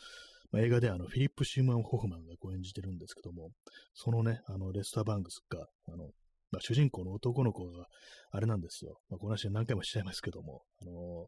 [0.52, 3.50] まあ、映画であの、フィリップ・シーマン・ホフマンがこう演じてるんですけども、
[3.94, 6.10] そのね、あの、レスター・バングスが、あの、
[6.50, 7.86] まあ、主人公の男の子が、
[8.32, 8.98] あれなんですよ。
[9.08, 11.26] まあ、この話何回もしちゃいますけども、あの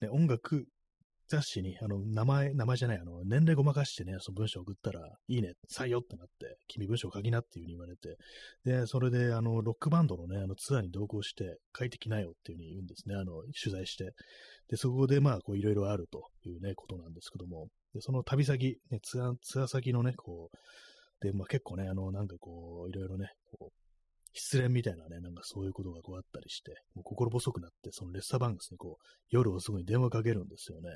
[0.00, 0.66] ね、音楽
[1.30, 8.16] 雑誌に、あの、名前、名前じゃない、あの、年齢ごまかしてね、その文章送ったら、いいね、採用ってなって、君文章書きなっていう風に言われて、
[8.64, 14.10] で、それで、あの、ロックバンドのね、あの、ツアーに同行して、書いてきなよっていう風に言うんですね、あの、取材して。
[14.68, 23.72] で、そこで、まあ、こう、いろいろあるというね、ことなんですけども、で、その旅先、ね、ツアー、ツアー先のね、こう、で、まあ結構ね、あの、なんかこう、いろいろね、こう、
[24.32, 30.90] 失恋みたいなね、なんかそういうことがこうあったりして、もう心細くなって、そのレッサーバンクスにこう、夜遅くに電話かけるんですよね。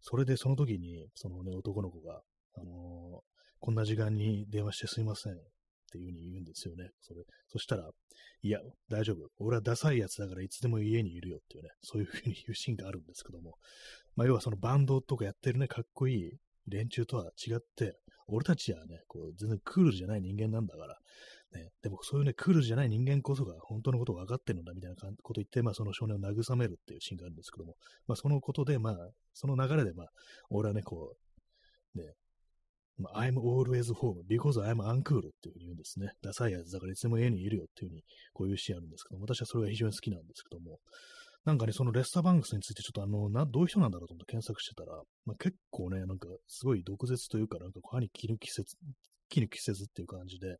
[0.00, 2.20] それでその時に、そのね、男の子が、
[2.56, 3.22] あのー、
[3.60, 5.38] こんな時間に電話してすいません
[5.94, 6.90] っていう風に言うんですよね。
[7.00, 7.88] それ、そしたら、
[8.42, 8.58] いや、
[8.90, 9.28] 大丈夫。
[9.38, 13.54] 俺はダサいやつだからいつでも家にいるよっていうね、そういう風に言うシーンがあるんですけども、
[14.16, 16.32] まあ要はそのバンドとかやってるね、かっこいい
[16.66, 20.98] 連中とは違って、俺たちはね、こう、全然クールじゃない人間なんだから、
[21.52, 27.76] ね、でもそういうね、クールじゃない人間こそが本当のことを分かってるんだみたいなこと言って、まあその少年を慰めるっていうシーンがあるんですけども、
[28.08, 28.96] まあそのことで、まあ、
[29.34, 30.06] その流れで、まあ、
[30.50, 31.14] 俺はね、こ
[31.94, 32.14] う、ね、
[33.14, 36.12] I'm always home because I'm uncool っていうふうに言うんですね。
[36.22, 38.02] ダサいやつだからいつでも家にいるよっていうふうに、
[38.32, 40.78] こういうシーンあるんですけども、私はそれが非常に好きなんですけども、
[41.44, 48.76] なんかね、そのレスターバンクスについてちょっとあの、な、どういう人なんだろうと思って検索してたら、まあ、結構ね、なんかすごい毒舌というか、なんか歯に切る季節、
[49.28, 50.56] 切る季節っていう感じで、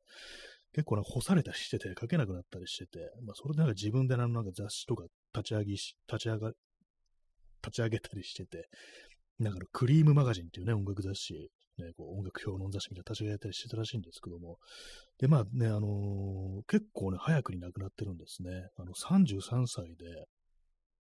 [0.75, 6.49] 結構な干されたりしてて、書けなくなったりしてて、まあ、それでなんか自分でなんか雑誌とか立ち上げし、立ち上が、
[7.63, 8.69] 立ち上げたりしてて、
[9.39, 14.59] なんかクリームマガジンっていうね、音楽雑誌、ね、こう音楽評論雑誌みたいな立ち上げたりしてたらしいんですけども、
[15.19, 18.51] で、まあね、あのー、結構ね、早くに亡くなってるんですね。
[18.77, 20.27] あの、33歳で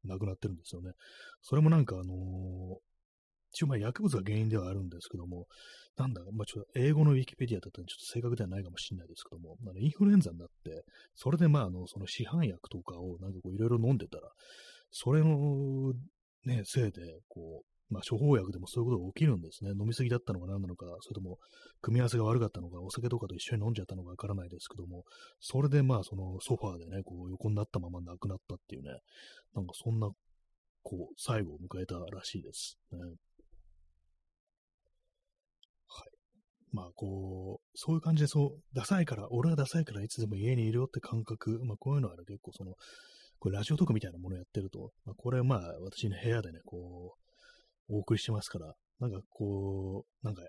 [0.04, 0.92] 亡くなってるんですよね。
[1.42, 2.76] それもなんかあのー、
[3.52, 5.46] 一応まあ薬物が原因ではあるんですけども、
[5.96, 10.82] なんだ、まあ、ちょっと英語のウィキペディアだったらちょっと正確ではないかもしれないですけども、あのインフルエンザになって、
[11.14, 14.28] それでまあ、あの、その市販薬とかをなんかこういろいろ飲んでたら、
[14.90, 15.92] それの
[16.44, 19.70] ね、せいで、こう、まあ、処方薬でもそういうことが起きるんですね。
[19.70, 21.38] 飲みすぎだったのか何なのか、それとも、
[21.80, 25.04] 組み合わせが悪かったのか、お酒とかと一緒に飲んじゃったのかわからないですけども、
[25.38, 28.90] それでまあ、そのソファーでね、こう横になったまま亡くなったっていうね、
[29.54, 30.11] なんかそんな、
[30.83, 32.76] こう、最後を迎えたらしいです。
[32.90, 33.14] ね、はい
[36.72, 42.74] まあこう、そういう感じでそう、ダサいから、俺はダサいからいつでも家にいるよって感覚、まあこういうのは、ね、結構その、
[43.38, 47.23] これラジオトークみたいなものをやってると、まあこれはまあ私の部屋でね、こう、
[47.88, 50.42] お送りしてますから、なんかこう、なんか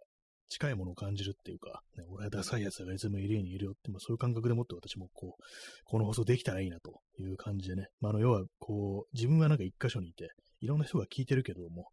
[0.50, 5.44] 近いものを感じるっていうか、ね、俺はダサい奴がいつも家にいるよって、まあそういう感覚でもって私もこう、
[5.86, 10.30] この放送できたらいいなという感じでね、まああの要はこう、自分はなんか一箇所にいて、
[10.62, 11.88] いろんな人が聞いてるけども、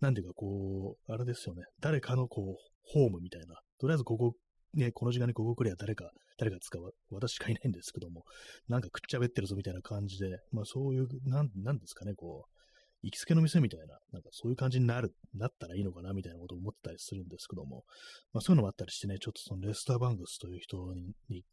[0.00, 3.56] なんていうかこう、あれですよね、誰かのこう、ホームみたいな。
[3.78, 4.34] とりあえずここ、
[4.74, 6.94] ね、この時間にここ来りゃ誰か、誰か使う。
[7.10, 8.24] 私しかいないんですけども、
[8.68, 12.63] なんかくっちゃべってるぞみたいな感じで、まあそういう、なん、なんですかね、こう、
[13.04, 17.84] 行きつけの店みたいな、なんかそういう感じになる、なったらいいのかなみたいなことを思ってたりするんですけども、
[18.32, 20.78] まあそういうのもあったりしてね、ちょっとそのレスター・バングスという人
[21.28, 21.44] に、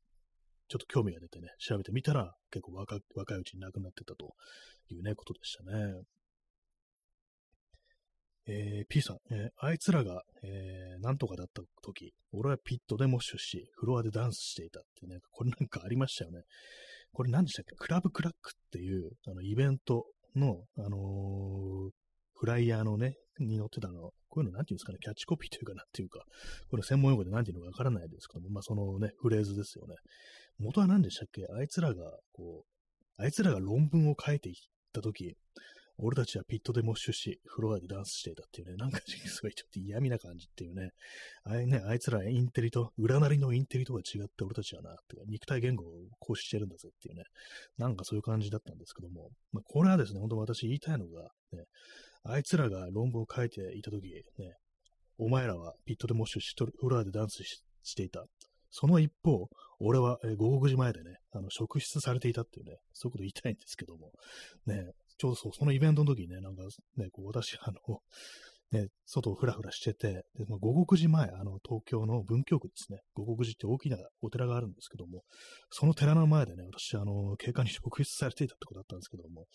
[0.69, 4.33] ちょっと興味が出てね、調べてみたら、結構若若いうちに亡くなってたと
[4.89, 6.03] いうね、ことでしたね。
[8.47, 16.41] えー、P さん、えー、あいつらが、えー、なんとかだった時、俺はピットでモッシュし、フロアでダンスしていたってね、これなんかありましたよね。
[17.13, 17.75] これ何でしたっけ？
[17.75, 21.89] クラブクラックっていう、あの、イベントの、あのー、
[22.35, 26.23] フライヤーのね、に載ってたの、こういうのなんていうんですかね、キャッチコピーというかなんていうか、
[26.69, 29.95] これ専門用語でなんていうのかわからないですけども、まあそのね、フレーズですよね。
[30.59, 31.45] 元は何でしたっけ？
[31.57, 34.55] あいつらが、こう、あいつらが論文を書いていっ
[34.93, 35.35] たとき、
[36.03, 40.89] 俺たちはピットでモッシュし、フロアでダンスしていたっていうね、なんかすごいちょっと嫌味な感じっていうね、
[41.43, 45.87] あれね、あいつらインテリと、占いのインテリとは違って俺たちはな、って肉体言語を
[46.19, 47.23] 行使してるんだぜっていうね、
[47.77, 51.65] なんかそういう感じだったんですけども、まあ、これはですね、本当私言いたいのが、ね、
[52.23, 54.07] あいつらが論文を書いていたとき、
[54.39, 54.55] ね、
[55.19, 57.43] お前らはピットでモッシュし、フロアでダンス
[57.83, 58.25] していた。
[58.71, 64.11] その一方、俺は、えー、午後9時前でね、あの、職質されていたっていうね、そういうこと言いたいんですけども、
[64.65, 66.63] ね、ちょうどそう、そのイベントの時にね、なんか、
[66.97, 67.99] ね、こう私、あの、
[68.71, 75.21] ね、外をふらふらしてて、で、まあ、午後9時前、あの、東京の文京区ですね、午後9時って大きなお寺があるんですけども、
[75.69, 79.45] その寺の前でね、私、あの、警官に職質されていたってことだったんですけども、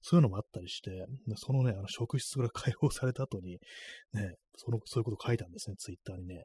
[0.00, 3.58] そういうのもあったりして、そのね、あの、職質が解放された後に、
[4.12, 6.44] ね、その、そういうこと書いたんですね、ツイッターにね。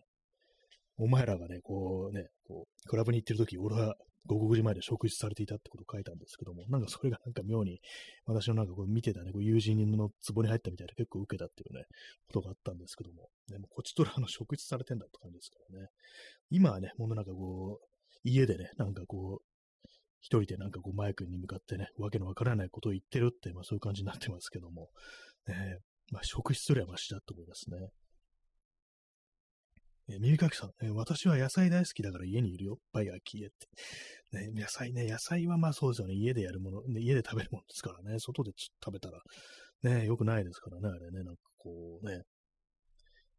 [0.97, 3.95] お前らがね、こうね、こう、クラブに行ってる時、俺は
[4.27, 7.79] 午後9時前で食事されていたってことを書いたんですけども、なんかそれがなんか妙に、
[8.25, 11.85] 私のなんかこう見てたね、こう友人の壺に入ったみたいで結構受けたっていうね、
[12.27, 15.87] ことがあったんですけども、でもこっちとらの食事されてんだって感じですからね。
[16.49, 17.85] 今はね、もうなんかこう、
[18.23, 19.45] 家でね、なんかこう、
[20.21, 24.89] 一人でなんかこうマイクに向かってね、わけのわからないことを言ってるって、まあそういう感じになってますけども、
[25.47, 25.79] ね、
[26.11, 27.77] まあ職質すればマシだと思いますね。
[30.11, 32.77] えー、耳かきさん、えー、私は野菜大好きだから家にいるよ。
[32.91, 34.37] バイアキエって。
[34.37, 36.13] ね、野菜ね、野菜はまあそうですよね。
[36.15, 38.19] 家でやるもの、ね、家で食べるものですからね。
[38.19, 39.21] 外で食べたら、
[39.83, 41.23] ね、良くないですからね、あれね。
[41.23, 42.23] なんかこうね、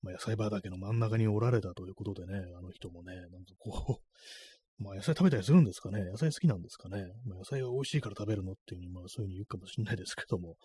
[0.03, 10.57] まあ、野菜畑の真ん中におられたということでね、あの人もね、なんかこう、 まあ野菜食べたりするんですかね野菜好きなんですかねまあ、野菜が美味しいから食べるのっていうふうに、まあそういうふうに言うかもしれないですけども、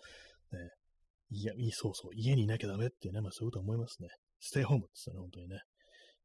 [0.50, 0.58] ね、
[1.30, 4.08] いや、そうそう、家にいなきゃダメっていうね、まあそういうことは思いますね。
[4.40, 5.60] ステイホームですよね、本当にね。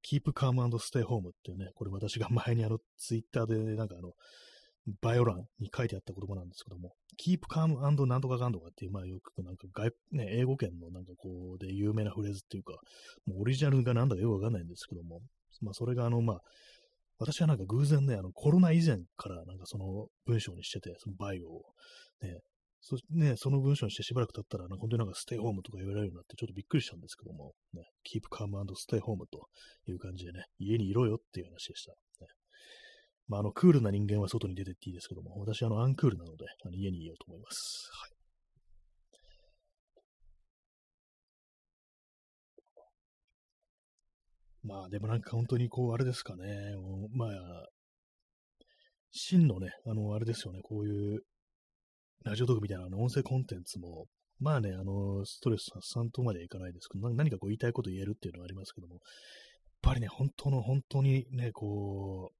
[0.09, 4.11] Keep Calm and Stay Home っていうね、これ私が前にあの、ツイッターでなんかあの、
[5.01, 6.93] バイオ欄に書いてあった言葉なんですけども、
[7.25, 12.73] Keep Calm and なんとかかんとかっていう、まあよくなんか外、ね、英語圏のなんかこうで有名なフレーズっていうか、
[13.25, 15.21] もうオリジナルがなんだかよくわかんないんですけども、
[15.61, 16.41] まあそれがあの、まあ、
[17.19, 21.61] 私はなんか偶然ね、あのコロナ以前からなんかその文章にしてて、そのバイオを、
[22.21, 22.39] ね、
[22.85, 29.47] そね、その文章にしてしばらく経ったら、本当になんかステイホームとか言われるようになって、ちょっとびっくりしたんですけども、ね、keep calm and stay home と
[29.89, 31.93] いう感じでね、家にいろよっていう話でした。
[31.93, 32.27] ね、
[33.29, 37.89] まあ、あの、クールな人間は外に出てっていいですけども、私はあの、アンクールなので、あの家にいようと思います。
[37.93, 38.09] はい。
[44.67, 46.43] まあ、でもなんか本当にこう、あれですかね、
[47.15, 47.29] まあ、
[49.11, 51.21] 真のね、あの、あれですよね、こういう
[52.23, 54.05] ラジオトークみたいなあの音声コンテンツも、
[54.39, 59.01] まあね、あの、ストレス発散とまではいかないですけど、何かこう言いたいこと言えるっていうのはありますけども、やっ
[59.81, 62.35] ぱりね、本当の本当にね、こう、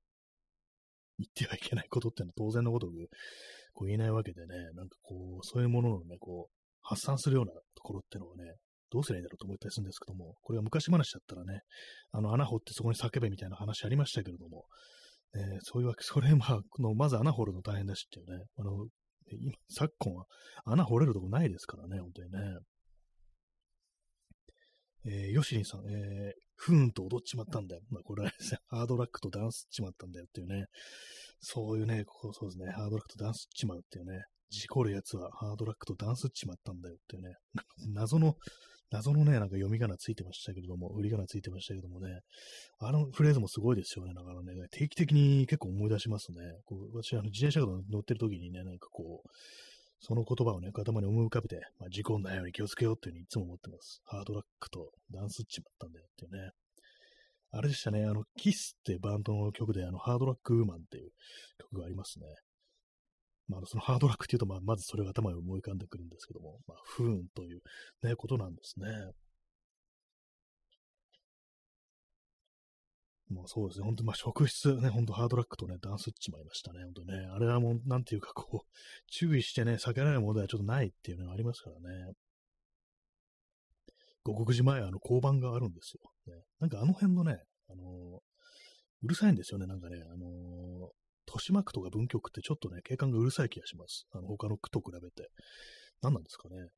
[1.20, 2.94] 言ってはいけないことっていうのは当然のごとく、
[3.74, 8.56] こう言えないわけでね、なんかこう、そういうもののね、こう、発散するようなところってのをね、
[8.90, 11.62] どうすりゃいいんだろうと思ったりするんですけども、これは昔話だったらね、
[12.12, 14.66] あの穴掘ってそこに叫べみたいな話ありましたけれども、
[15.36, 18.86] えー、そういうわけ、それ、まあ、このまず穴掘るの大変だしっていうね、あの、
[19.30, 20.26] 今、昨今は
[20.66, 22.40] 穴掘れるとこないですからね、本当にね。
[25.06, 27.82] えー、ヨシリンさん、えー、ふーんと踊っちまったんだよ。
[27.90, 30.68] まあ、これはですね、 ハードラックとダンスっちまったんだよっていうね、
[31.40, 37.36] そういうね、ここそうですね、ハードラックとダンスっちまうっていうね、事故るやつはハードラックとダンスっちまったんだよっていうね、
[37.90, 38.38] 謎の
[38.94, 42.20] 謎のね、なんか読み仮名ついてましたけれども、売り仮名ついてましたけどもね、
[42.80, 44.14] あのフレーズもすごいですよね。
[44.14, 46.38] だからね、定期的に結構思い出しますね。
[46.66, 49.30] こう私、あの自転車が乗ってる時にね、なんかこう、
[50.00, 54.02] その言葉をね、頭に思い浮かべて、まあ、事故んないように気をつけようっていうふうにいつも思ってます。
[54.06, 56.52] ハードラックとダンスっちまったんだよっていうね。
[57.52, 61.10] あれでしたね、あの、キスってバンドの曲で、あの、ハードラックウーマンっていう
[61.72, 62.26] 曲がありますね。
[63.48, 67.62] まあ、そのハードラックっていうと、まあ、まずそれが頭に思い浮かんでくるんですけども、まあ、不運という
[68.02, 68.88] ね、ことなんですね。
[73.30, 77.28] もうそうですね、本当まあ、職質ね、本当ハードラックとね、ダンスっちまいましたね、本当ね。
[77.34, 78.68] あれはもう、なんていうか、こう、
[79.08, 82.14] 注意してね、避けられるものではちょっとないっていうのがありますからね。
[84.24, 86.34] 五国寺前、あの、交番があるんですよ。
[86.34, 88.22] ね、なんかあの辺のね、あのー、
[89.04, 91.03] うるさいんですよね、なんかね、あのー、
[91.34, 94.06] 豊島区とか文京区ってちょっとね、景観がうるさい気がします。
[94.14, 95.30] あの、他の区と比べて。
[96.02, 96.70] 何なんですかね。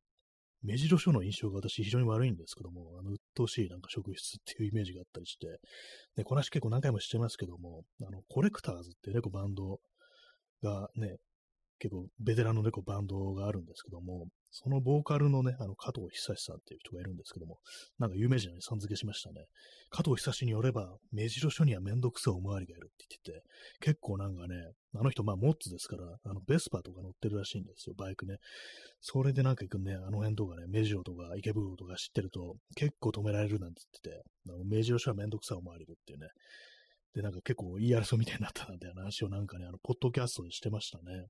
[0.64, 5.60] 目白書の印象が私非常に悪いんですけども、あの、鬱陶しいなんか職質っていうイメージがあったりして、
[6.16, 9.80] で、この話結構何回もしてますけども、あの、コレクターズってね、こうバンド
[10.64, 11.18] がね、
[11.80, 14.28] 結構ベテランの猫、バンドがあるんですけども、
[14.58, 17.60] そのボーカルのね、あの、加藤久志さんっていう人がいるんですけども、
[18.00, 19.48] なんか有名人にさん付けしましたね。
[19.90, 23.44] 加藤久志によれば、目白署にはめんどくさいおまわりがいるって言ってて、
[23.82, 24.56] 結構なんかね、
[24.96, 28.38] あの人、まあ、モッツですから、あの、ベスパとか乗ってるらしいんですよ、バイクね。
[29.02, 36.28] それでなんか行くね、あの辺とかね、目白とか池袋とか知ってると、結構止められるなんて言ってて、あの目白署はめんどくさいおまわりいるっていうね。
[37.14, 41.28] で、なんか結構言い争いみたいになったなんて話をなんかね、あの、ポッドキャストでしてましたね。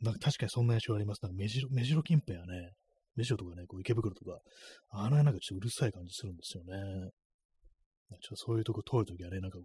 [0.00, 1.22] なんか確かにそんな印象あります。
[1.22, 2.72] なんか目白、目白近辺はね、
[3.16, 4.38] 目白とかね、こう池袋とか、
[4.90, 7.10] あの辺なんかちょっとうるさい感じするんですよね。
[8.20, 9.58] ちょっとそういうとこ通るときはね、なんか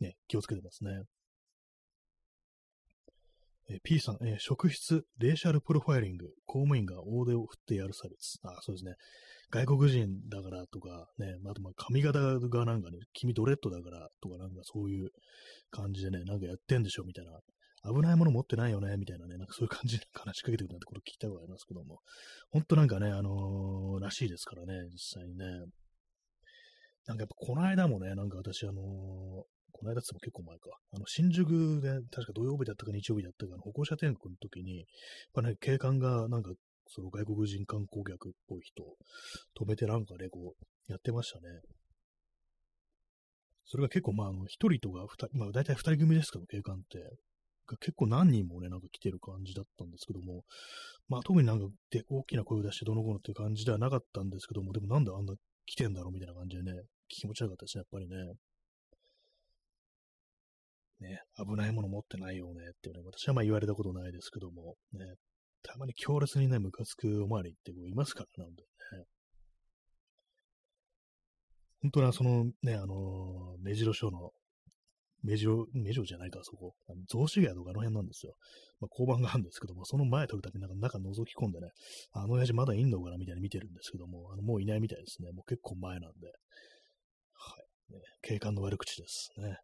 [0.00, 1.02] ね、気をつけてますね。
[3.72, 8.38] え P さん、え、職質、レーシャルプロファイリング、公務員が大手を振ってやる差別。
[8.42, 8.94] あ、そうですね。
[9.50, 15.10] 外国人だからとか、ね、あとまあ髪型がなんかね、君ドレッドだからとかなんかそういう
[15.70, 17.32] 感じでね、なんかやってんでしょみたいな
[17.84, 22.00] 危ないもの持ってないよね、みたいなね、なんかそういう感じで話しかけてくるなんてこと聞いたことありますけども、
[22.50, 25.44] 本当なんかね、あのー、らしいですからね、実際にね。
[27.06, 28.84] なんかやっぱこの間もね、なんか私、あのー、
[29.72, 34.86] この間っても結構前か、あの、新宿で、確か土曜日だったか日曜日だったかの、歩行者天国の時に、やっ
[35.32, 36.52] ぱね、警官がなんか、
[36.92, 38.96] その外国人観光客っぽい人を
[39.58, 41.44] 止めてなんかね、こう、やってましたね。
[43.64, 46.98] それが結構、まあ、あの、一人とか二人、まあ、大体二人組ですけど、警官って。
[47.70, 50.44] が結構何人もね、なんか来てる感じだったんですけども、
[51.08, 55.34] まあ特になんかで大きな声を出してどの子のっていう感じではなかったんですけども、でもなんであんな
[55.66, 56.72] 来てんだろうみたいな感じでね、
[57.08, 58.34] 気持ち悪かったですね、やっぱりね。
[61.00, 65.14] ね、危ないもの持ってないよねってね、私はまあ言われたことないですけども、ね、
[65.62, 69.04] たまに強烈にね、ムカつくおまわりってこういますからなんでね。
[71.82, 74.32] 本当はそのね、あのー、目白署の
[75.22, 76.74] 目白、目白じゃないか、そこ。
[76.88, 78.34] あの雑司ヶ谷とかあの辺なんですよ。
[78.80, 81.68] まあ、交番があるんですけども、その前撮るたびなんか中覗き込んでね、
[82.12, 85.30] あの親父まだいんのかなみたいに見てるんですけども、あのもういないみたいですね。
[85.32, 86.26] もう結構前なんで。
[86.28, 86.32] は
[87.90, 87.92] い。
[87.92, 89.58] ね、警官の悪口ですね。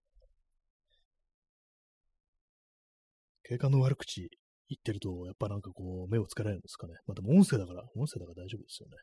[3.44, 4.28] 警官の悪口
[4.68, 6.94] 言ってると、やっぱなんかこう、目をつけられるんですかね。
[7.06, 8.96] まあでも音声だから、音声だから大丈夫ですよね。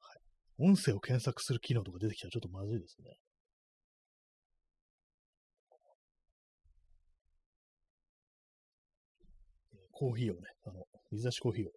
[0.00, 0.70] はい。
[0.70, 3.10] 音声を検索する機能とか出てきたらちょっとまずいですね。
[9.94, 11.70] コーヒーをね、あの、水出しコーヒーを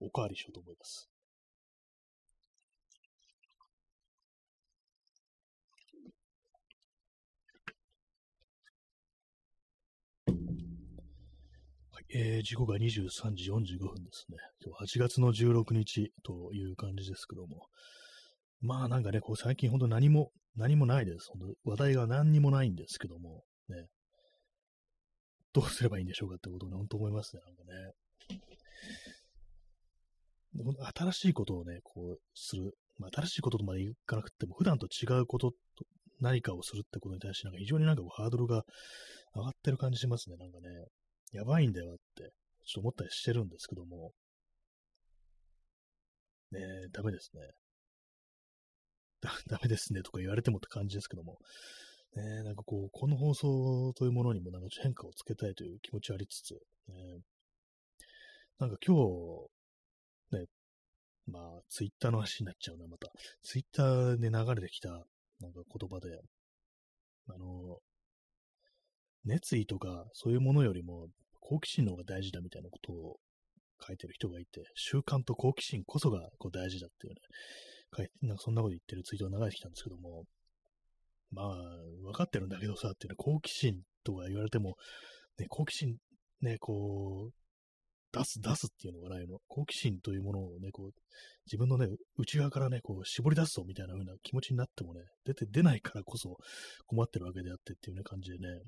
[0.00, 1.08] おかわりしようと思います。
[11.92, 12.88] はい、えー、時刻が23
[13.34, 14.38] 時45分ですね。
[14.64, 17.66] 今日8月の16日という感じですけども。
[18.60, 21.28] まあなんかね、こう最近ほんと何も、何もないです。
[21.30, 23.86] 本当話題が何にもないんですけども、ね、
[25.52, 27.92] どうすればいいんでしょうかってことをね、本当思いますね、なんかね。
[30.96, 32.72] 新しいことをね、こう、する。
[32.98, 35.56] まあ、新しいこととまでいかなくても、普段と違うことと、
[36.20, 38.64] 何かをするってことに対して、なんか非常になんかハードルが
[39.34, 40.68] 上がってる感じしますね、なんかね。
[41.32, 44.12] やばいんだよって、ちょっと思ったりしてるんですけども。
[46.50, 47.40] ねえ、ダメですね。
[49.48, 51.38] ダメですねとか言われてもって感じですけども。
[52.16, 56.54] ね、なんかこう、この放送というものにもなんか変化をつけたいという気持ちありつつ、
[56.88, 57.20] ね、
[58.58, 60.46] なんか今日、ね、
[61.26, 63.08] まあ、ツイッターの話になっちゃうな、また。
[63.42, 66.20] ツイッターで流れてきた、なんか言葉で、
[67.28, 67.78] あの、
[69.24, 71.08] 熱意とかそういうものよりも
[71.40, 73.16] 好奇心の方が大事だみたいなことを
[73.86, 77.20] 書いてる人がいて、習慣と好奇心こそがこう大事だっていうね、
[77.96, 80.24] 書いて、なんかそんなこと言ってるツイートが流れてきたんですけども、
[81.32, 81.56] まあ、
[82.02, 84.76] 分かってるんだけどさ、っていうのは好奇心とか言われても、
[85.38, 85.96] ね、好奇心、
[86.42, 87.32] ね、こう、
[88.12, 89.38] 出す、出すっていうのがないの。
[89.46, 90.90] 好奇心というものをね、こう、
[91.46, 91.86] 自分のね、
[92.18, 96.36] 内側からね、こう、絞り出すぞみたいな風な気持ちになってもね、出て、出ないからこそ
[96.86, 98.62] 困ってるわけであってっていうね、感じでね、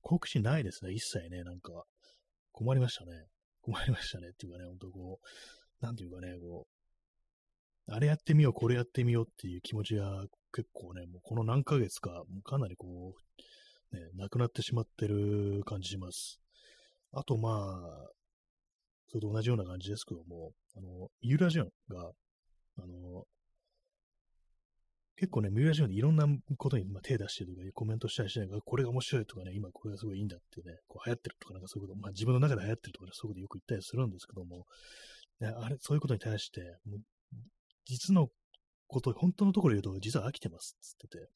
[0.00, 1.84] 好奇心ないですね、一切ね、なんか、
[2.52, 3.12] 困りましたね。
[3.60, 6.75] 困りましたねっていうかね、ほんとこう、なんていうかね、こう、
[7.88, 13.14] あれやってみよう、これやってみようっていう気持ちが結構ね、もうこの何ヶ月か、もうかなりこ
[13.92, 16.40] う、ね、なくなってしまってる感じします。
[17.12, 18.08] あとまあ、
[19.08, 22.10] それと同じような感じですけども、あの、ミューラジオンが、
[22.78, 23.24] あの、
[25.16, 26.26] 結構ね、ミューラジオンでいろんな
[26.58, 34.66] ことに、手出してるとか、コメントしたりしないから、これが面白いとかね、今これがすごいいいんだってね、こう流行ってるとか、なんかそういうこと、まあ自分の中で流行ってるとか、ね、そういうことよく言ったりするんですけども、
[35.40, 36.60] ね、あれ、そういうことに対して、
[37.86, 38.28] 実の
[38.88, 41.28] こと本当のところ言うと、実は飽きてます、つってて、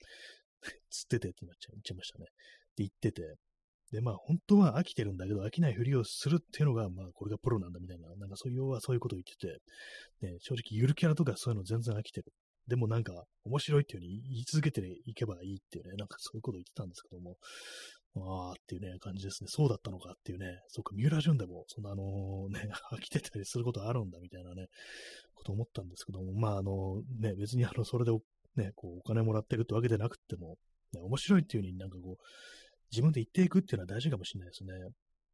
[0.91, 2.25] つっててってなっちゃいましたね。
[2.25, 2.35] って
[2.79, 3.37] 言ってて、
[3.93, 12.33] で、まあ、本当は飽きてるんだけど、飽きないふりをするっていうのが、まあ、これがプロなんだみたいな、なんかそういう、要はそういうことを言ってて、ね、正直、ゆるキャラとかそういうの全然飽きてる。
[12.69, 17.37] でもなんか、面白いっていう風に言い続けていけばいいっていうね、なんかそういうことを言ってたんですけども、
[18.17, 19.49] ああっていうね、感じですね。
[19.49, 24.67] そうだったのかっていうね、そっか、三浦淳でも、そんなあのね、 飽きてたりすることあるんだみたいなね、
[25.35, 28.13] こと思ったんですけども、まああの、ね、別にあの、それで
[28.57, 30.59] ね、こう、お金もらってるってわけでなくても、
[30.93, 32.25] ね、面白いっていう風になんかこう、
[32.91, 34.73] 自分で言っていくっていうのは大事かもしれないですね。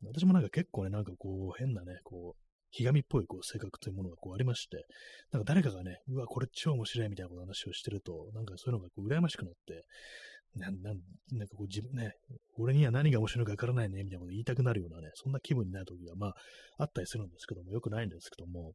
[0.03, 4.85] 私もなんか結構ね、なんかこう、変なね、こう、ひがみっぽいこう性格というものがこうありまして、
[5.33, 9.85] なんか誰かがね、うわ、これ超面白いみたいな話をしてると、なんかそういうのがこう羨ましくなって、
[10.55, 11.01] なん、なん、
[11.33, 12.13] なんかこう自分ね、
[12.57, 16.35] 俺には何が面白いかわからないね、みたいなこと言いたくなるようなね、そんな気分になるときが、まあ、
[16.79, 18.73] あったりするんですけども、よくないんですけども、やっ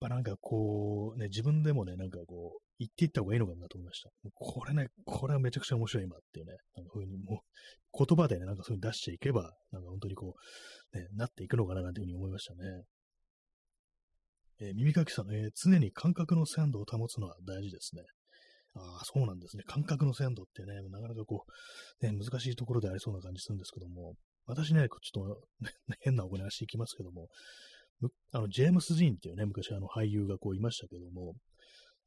[0.00, 4.10] ぱなんかこう、ね、自分でもね、なんかこう、言っていった方がいいのかなと思いました。
[4.34, 10.34] これね、これはめちゃくちゃ面白い今っていうね、なんかふうにもう、言葉でね、なんかそういうに出していけば、なんか本当にこ
[10.92, 12.82] う、ね、なっていくのかななんていうふうに思いましたね。
[14.60, 18.02] えー、耳かきさん、えー、常に感覚の鮮度を保つのは大事ですね。
[18.76, 19.62] ああ、そうなんですね。
[19.66, 21.44] 感覚の鮮度ってね、なかなかこ
[22.02, 24.14] う、ね、難しいところでありそうな感じするんですけども、
[24.46, 25.40] 私ね、ちょっと、
[26.00, 27.28] 変なお話いきますけども、
[28.32, 31.34] あの、ジェームス・ジーンっていうね、昔あの俳優がこういましたけども、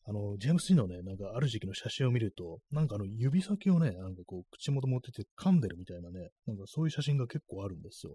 [0.05, 8.13] あの、ジェームス・ジーンのね、なんかある時期の写真を見ると、なんかあの指先をね、なんかこう口元持ってて噛んでるみたいなね、なんかそういう写真が結構あるんですよ。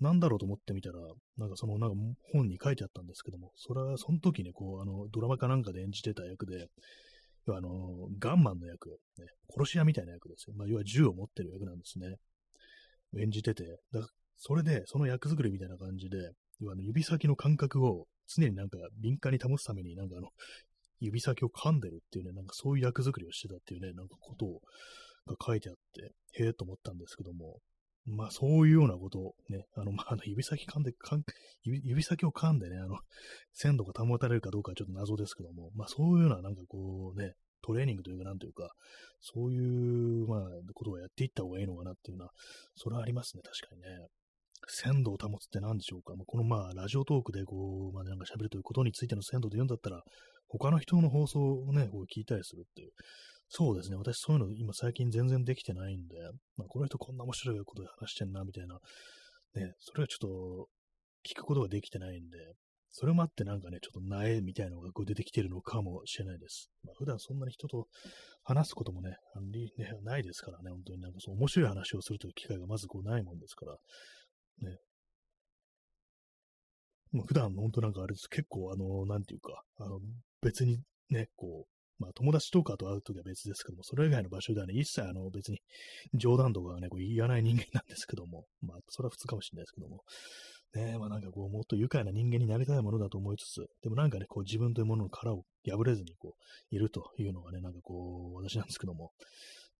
[0.00, 0.98] なんだろうと思ってみたら、
[1.36, 1.96] なんかそのなんか
[2.32, 6.68] 本に書いてあったんですけども、それはその時ね、こう、あの、ドラマかなんかで演じてた役で、
[7.56, 10.54] あの、ガンマンの役、ね、殺し屋みたいな役ですよ。
[10.56, 12.16] まあ、要は銃を持ってる役なんですね。
[13.16, 20.28] 演じてて、だそれで、その役作りみたいな感じで、要はあの指先の感覚を常になんか敏感に保つために、なんかあの、
[21.00, 24.60] 指先を噛んでるっていうね、なんかそういう役作りをしてたっていうね、なんかことを、
[25.26, 27.58] が書いてあって、へえと思ったんですけども、
[28.08, 31.22] まあそういうようなことをね、あの、まあ、指先噛んで、噛ん
[31.62, 32.98] 指指先を噛んでね、あの、
[33.52, 38.70] 鮮度が保たれるかどうかはちょっと謎ですけども、まあそういうようななんかこうね、トレーニングというか、なんというか、
[39.20, 40.40] そういう、まあ、
[40.74, 42.30] ことをやっていった方がいいのかなっていうのは、
[42.76, 44.06] それはありますね、確かにね。
[44.68, 46.14] 鮮度を保つって何でしょうか。
[46.16, 50.02] まあ、このまあ、ラジオトークでこう、まあ、なんか喋るということについての鮮度で言うんだったら、
[50.48, 52.92] 他の人の放送をね、こう聞いたりするっていう。
[53.48, 53.96] そうですね。
[53.96, 56.16] 私そういうの今最近全然できてないんで、
[56.56, 58.78] まあ、この人こんな面白いことで話してんな、みたいな。
[59.54, 60.68] ね、それはちょっと
[61.26, 62.38] 聞くことができてないんで、
[62.90, 66.70] それもあってなんかね、ちょっと苗みたいなのがこう出てきてるのかもしれないです。
[66.84, 67.86] まあ、普段そんなに人と
[68.44, 69.70] 話すこともね、あのね
[70.02, 73.76] ないですからね、本当になんかそう面白い話をするという機会がまずこうないもんですから、
[74.68, 74.78] ね。
[77.12, 80.00] もう普段本当なんかあれです、結構あの、なんていうか、あの、
[80.42, 80.78] 別に
[81.10, 85.60] ね、こう、まあ友達とかと会うときは別ですけども、それ以外の場所ではね、一切あの別に
[86.14, 90.02] 冗談とかはね、こう言わない人間なんですけども、まあそれは普通かもしれないですけども、
[90.74, 96.34] ねまあなんかこう、もっと愉快な人間になりたいものだと思いつつ、でもなんかね、こう自分というものの殻を破れずにこ
[96.70, 99.12] う、いるというのがね、なんかこう、私なんですけども、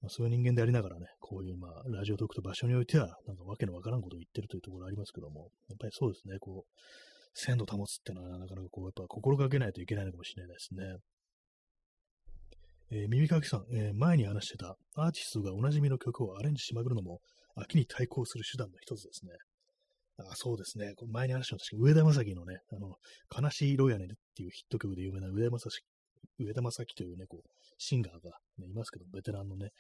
[0.01, 6.81] まあ、そういう人間でありながらね、こういうまあ、ラジオトークと場所においては、なんかわけのわからんことを言ってるというところありますけども、やっぱりそうですね、こう、
[7.35, 10.85] 鮮度保つってのはなかなかこう、やっぱ心がけないといけないのかもしれないですね。
[12.91, 17.20] えー、耳かきさん、えー、前に話してたアーティストがおなじみの曲をアレンジしまくるのも、
[17.55, 19.32] 秋に対抗する手段の一つですね。
[20.18, 20.95] あそうですね。
[21.12, 22.97] 前に話した確か上田正樹のね、あの、
[23.30, 25.84] 悲しい色やねっていうヒット曲で有名な上田正樹、
[26.45, 29.70] 上田正樹というね、こう、シンガーが、ね、いますけど、ベテランのね、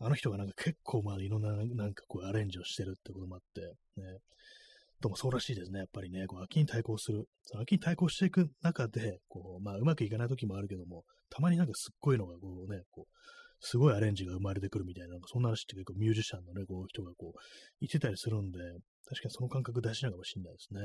[0.00, 3.60] あの人がなんか結構まあいろんななんかこうアレンジをしてるってこともあって、
[4.00, 4.18] ね、
[5.00, 5.80] ともそうらしいですね。
[5.80, 7.26] やっぱりね、こう秋に対抗する。
[7.42, 13.20] その秋に対抗していく中で、こう、まあうまくいかない時もあるけども、たまになんかすっごいのがこうね、こう、
[13.60, 17.38] すごいアレンジが生まれてくるみたいな、なんかそんな話って結構ミュージシャンのね、こう人がこう、
[17.80, 18.58] 言ってたりするんで、
[19.08, 20.80] 確かにその感覚大事なのかもしれないですね。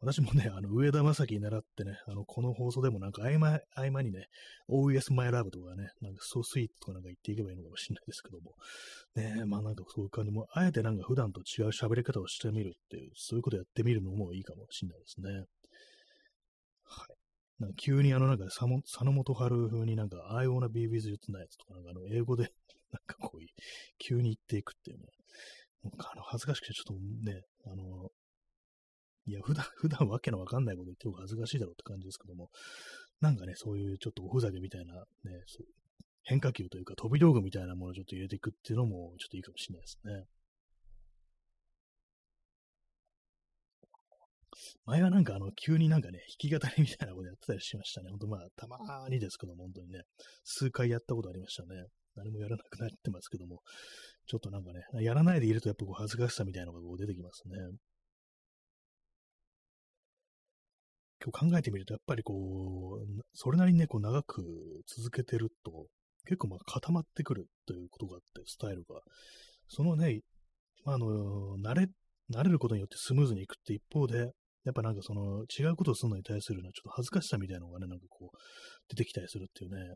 [0.00, 4.26] 私もね、あの、上田正樹に習ってね、あの、この放送でもなんか合間、合間にね、
[4.68, 8.54] OES My Love とかね、なんか So Sweet とかなんか言っていけばいいのかもしれないですけども、
[9.16, 15.30] ね、まあなんかそういう感じも、あえてなんか普段と違う喋り方をしてみるっていう、そういうことやってみるのもいいかもしれないですね。
[16.84, 17.18] はい。
[17.58, 22.52] なんか急にあのなんか佐野元春風になんか I wanna be with you tonight とかなんかあの英語で
[22.92, 23.40] なんかこう
[23.98, 25.06] 急に言っていくっていうね。
[25.82, 28.10] なんかあの恥ずかしくてちょっとね、あの、
[29.28, 32.50] いや、普段、 普段わけのわかんないこと言ってる方が恥ずかしいだろうって感じですけども、
[33.20, 35.44] なんかね、そういうちょっとおふざけみたいな、ね、
[36.22, 40.24] 変化球というか飛び道具みたいなものをちょっと入れていくっていうのもちょっといいかもしれないですね。
[44.86, 48.10] 前はなんかあの、急になんかね、弾き語りみたいなことやってたりしましたね。
[48.10, 50.00] ほんとまあ、たまーにですけども、本当にね、
[50.44, 51.68] 数回やったことありましたね。
[52.16, 53.60] 何もやらなくなってますけども、
[54.26, 57.54] ちょっとなんかね、やらないでいるとやっぱこう恥ずかしさみたいなのがこう出てきますね。
[61.28, 64.44] 今日考えてみると、やっぱりこう、それなりにね、こう長く
[64.86, 65.86] 続けてると、
[66.26, 69.00] 結構まあ固まってくるということがあって、スタイルが。
[69.68, 70.20] そのね、
[70.84, 71.06] まあ、あの、
[71.58, 71.88] 慣れ、
[72.32, 74.32] 慣れることによってスムーズにいくって一方で、
[74.64, 78.36] やっぱなんかその違うことをするのに対するのはちょっと恥ずかしさみたいなのがね、なんかこう
[78.88, 79.94] 出てきたりするっていうね、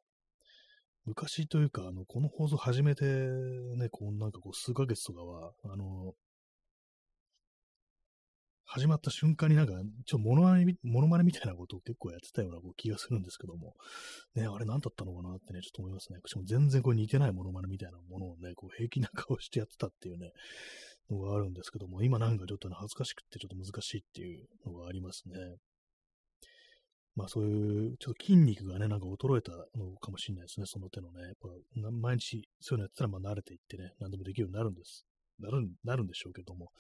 [1.05, 6.13] 昔というか、あの、この放送始めてね、こうなんかこう数ヶ月とかは、あの、
[8.75, 13.75] 始まった瞬間になんか、ちょっとモノマネ、モノマネみたいなことを結構やってたような気がするんですけども、
[14.35, 16.21] ね、あれ何だったのかなってね、ちょっと思いますね。
[16.25, 20.33] しかも全然こう似てないモノマネみたいなものをね、こう平気な顔してやってたっていうね、
[21.11, 25.35] のがあるんですけども、今なんかちょっと、恥ずかしくってちょっと難しいっていうのがありますね。
[27.15, 31.21] まあそういう、ちょっと筋肉がね、なんか衰えたのかもしれないですね、その手のね。
[31.21, 31.49] やっぱ
[31.91, 35.05] 毎日そういうのやってたらまあ慣れていってね、何でもできるようになるんです。
[35.43, 36.71] なる、なるんでしょうけども、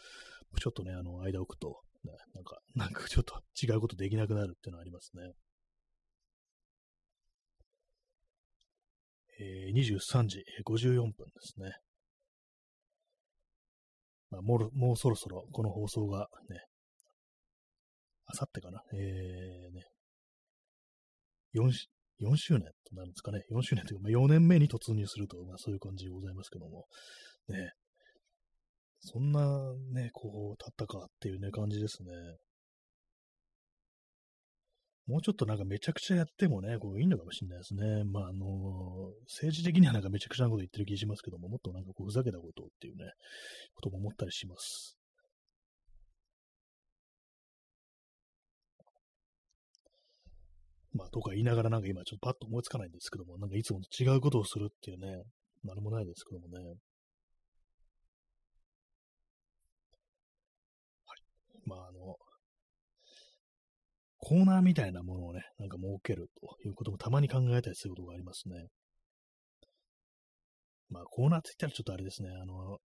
[0.60, 5.32] ちょっとね、あの、間置くと、ね、なんか、 なんかちょっと違うことできなくなるっていうのはありますね。
[9.40, 11.72] えー、23時54分ですね。
[14.30, 16.60] まあ、もう、もうそろそろこの放送がね、
[18.26, 19.84] あさってかな、えー、ね、
[21.54, 21.70] 4,
[22.20, 23.44] 4周年となるんですかね。
[23.50, 26.86] 4周年というか、まあ、4年目に突入すると、まあそういう感じでございますけども、
[27.48, 27.72] ね、
[29.04, 29.40] そんな
[29.92, 32.12] ね、こう、経ったかっていうね、感じですね。
[35.06, 38.04] もうちょっとなんかめちゃくちゃやってもね、こういいのかもしれないですね。
[38.04, 43.10] まあ、あの政治的にはなんかめちゃくちゃなこと言ってる気しますけども、もっとなんかこうふざけたことっていうね、
[43.74, 44.96] ことも思ったりします。
[50.94, 55.24] まあ、とか言いながらなんか今ちょっとパッと思いつかないんですけども、なんかいつもと違うことをするっていうね、
[55.64, 56.76] 何もないですけどもね。
[61.64, 62.16] まあ、あの、
[64.18, 68.68] コーナーみたいなものをね、なんか設けるということもたまに考えたりすることがありますね。
[70.90, 72.78] まあ、コーナーって言ったらちょっとあれですね、あの、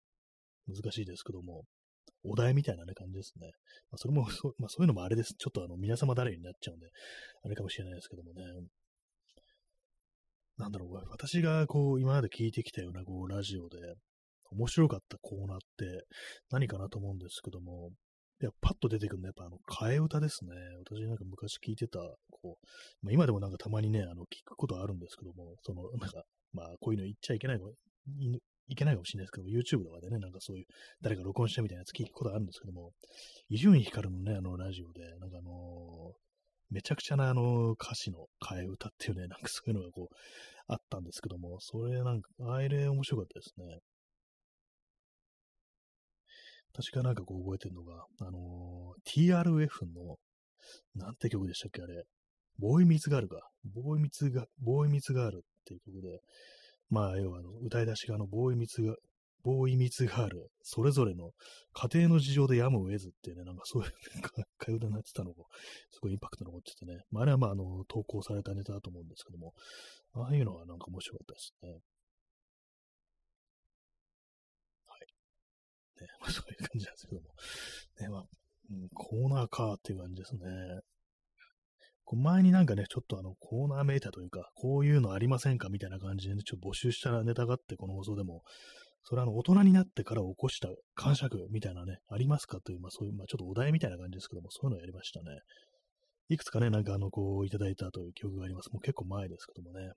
[0.67, 1.63] 難しいですけども、
[2.23, 3.51] お題みたいなね、感じですね。
[3.91, 5.33] まあ、それも そ、まあ、そういうのもあれです。
[5.37, 6.87] ちょっとあの、皆様誰になっちゃうんで、
[7.43, 8.43] あれかもしれないですけどもね。
[10.57, 13.77] なんだろう、私がこう、今まで聞いてきたような、こう、ラジオで、
[14.49, 16.05] 面白かったコーナーって
[16.49, 17.91] 何かなと思うんですけども、
[18.39, 20.51] いや、パッと出てくるのはやっぱあの、替え歌ですね。
[20.85, 22.65] 私なんか昔聞いてた、こう、
[23.05, 26.23] まあ、今でもなんかたまにね、あの、聞くことあるんですけども、その、なんか、
[26.53, 27.69] まあ、こういうの言っちゃいけないの、
[28.19, 29.47] いいけないかもしれないですけど、
[29.79, 30.65] YouTube とかでね、なんかそういう、
[31.01, 32.91] 誰か録音したみたいなやつ聞くことあるんですけども、
[33.49, 36.13] 伊集院光のね、あの、ラジオで、なんかあのー、
[36.69, 40.15] めちゃくちゃなあの歌詞の替え歌っていうね、なんかそういうのがこう、
[40.67, 43.79] あったんですけども、それなんか、あれ面白かったですね。
[46.77, 50.17] 確かなんかこう覚えてるのが、あのー、TRF の、
[50.95, 52.03] なんて曲でしたっけ、あれ。
[52.59, 53.49] ボーイミツガールか。
[53.73, 56.19] ボーイミツガ、ボーイミツガールっていう曲で、
[56.91, 58.93] まあ、要はあの、歌い出しがあの、ボーイミツガ、
[59.43, 61.31] ボーイミツガール、それぞれの
[61.73, 63.91] 家庭の事情でやむを得ずっていうね、なんかそういう、
[64.59, 65.43] 会話になってたのが、
[65.89, 67.01] すごいインパクト残っててね。
[67.09, 69.53] まあ、あれはまあ、あの、投稿されたネタだと思うんですけども、
[70.13, 71.79] ああいうのはなんか面白かったですね。
[75.99, 77.27] ね、まあ、そういう感じなんですけども。
[77.99, 78.23] ね、まあ、
[78.69, 80.41] うん、コーナーかっていう感じですね。
[82.03, 88.43] こう前になんかね、ちょっとあの、コーナーメーターというか、こういうのありませんかみたいな感じで、ね、ちょっと募集したネタがあって、この放送でも、
[89.03, 95.25] それはあの、大人になってから起こした感触みたいなね、ありますかという、まあそういう、まあちょっとお題みたいな感じですけども、そういうのをやりましたね。
[96.29, 98.71] いくつかね、なんかあの、こう、いただいたという記憶があります。
[98.71, 99.91] もう結構前ですけどもね。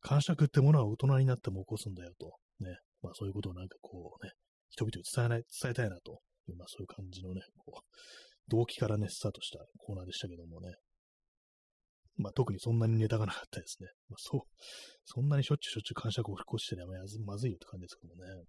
[0.00, 2.36] 感触ってものは大人になっても起こすんだよと。
[2.60, 2.76] ね。
[3.02, 4.32] まあそういうことをなんかこうね、
[4.70, 10.74] 人々に伝えない、伝えたいなという、まあそういう感じのね、こう、動機からね、スタートしたコーナーでしたけどもね。
[12.16, 13.88] まあ特にそんなにネタがなかったですね。
[14.08, 14.40] まあそう、
[15.04, 16.84] そんなにしょっちゅうしょっちゅう感触を起こしてね、
[17.24, 18.44] まずいよって感じですけどもね。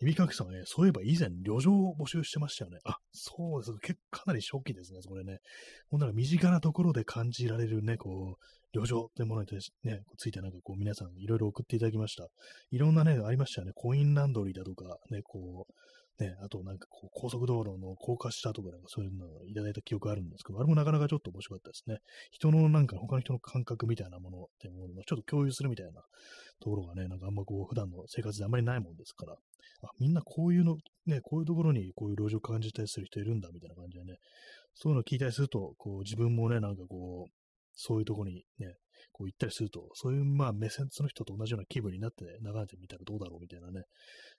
[0.00, 2.78] 耳かきさんね、そういえば以前、旅情を募集してましたよね。
[2.84, 3.78] あ、そうです。
[3.78, 5.38] 結構かなり初期ですね、それね。
[5.90, 9.48] ほんなら身近なところで感じられるね、こう、旅情ってものに
[9.84, 12.26] ね、ついてなんかこう皆さんいろいろ送っていただきました。
[12.70, 13.72] いろんなね、ありましたよね。
[13.74, 15.72] コインランドリーだとか、ね、こう、
[16.18, 21.98] ね、あとなんかこう高速道路の高架下とかなんかそういうのをいただいた記憶あるんですけど、あれもなかなかちょっと面白かったですね。
[22.30, 26.02] 人のなんか他の人の感覚みたいなものっていうものをちょっと共有するみたいな
[26.60, 34.18] ところがね、なんかあんまこう普段の生活であんまりないもんですから、あ、みんなこういうの、ね、こういうところにこういう路情を感じたりする人いるんだみたいな感じでね、
[34.74, 37.32] そういうのを聞いたりすると、こう自分もね、なんかこう、
[37.74, 38.76] そういうとこにね、
[39.10, 43.84] こう行ったりすると、そういうまあ目線、その人と同じような気分になって眺めてみたらどうだろうみたいなね、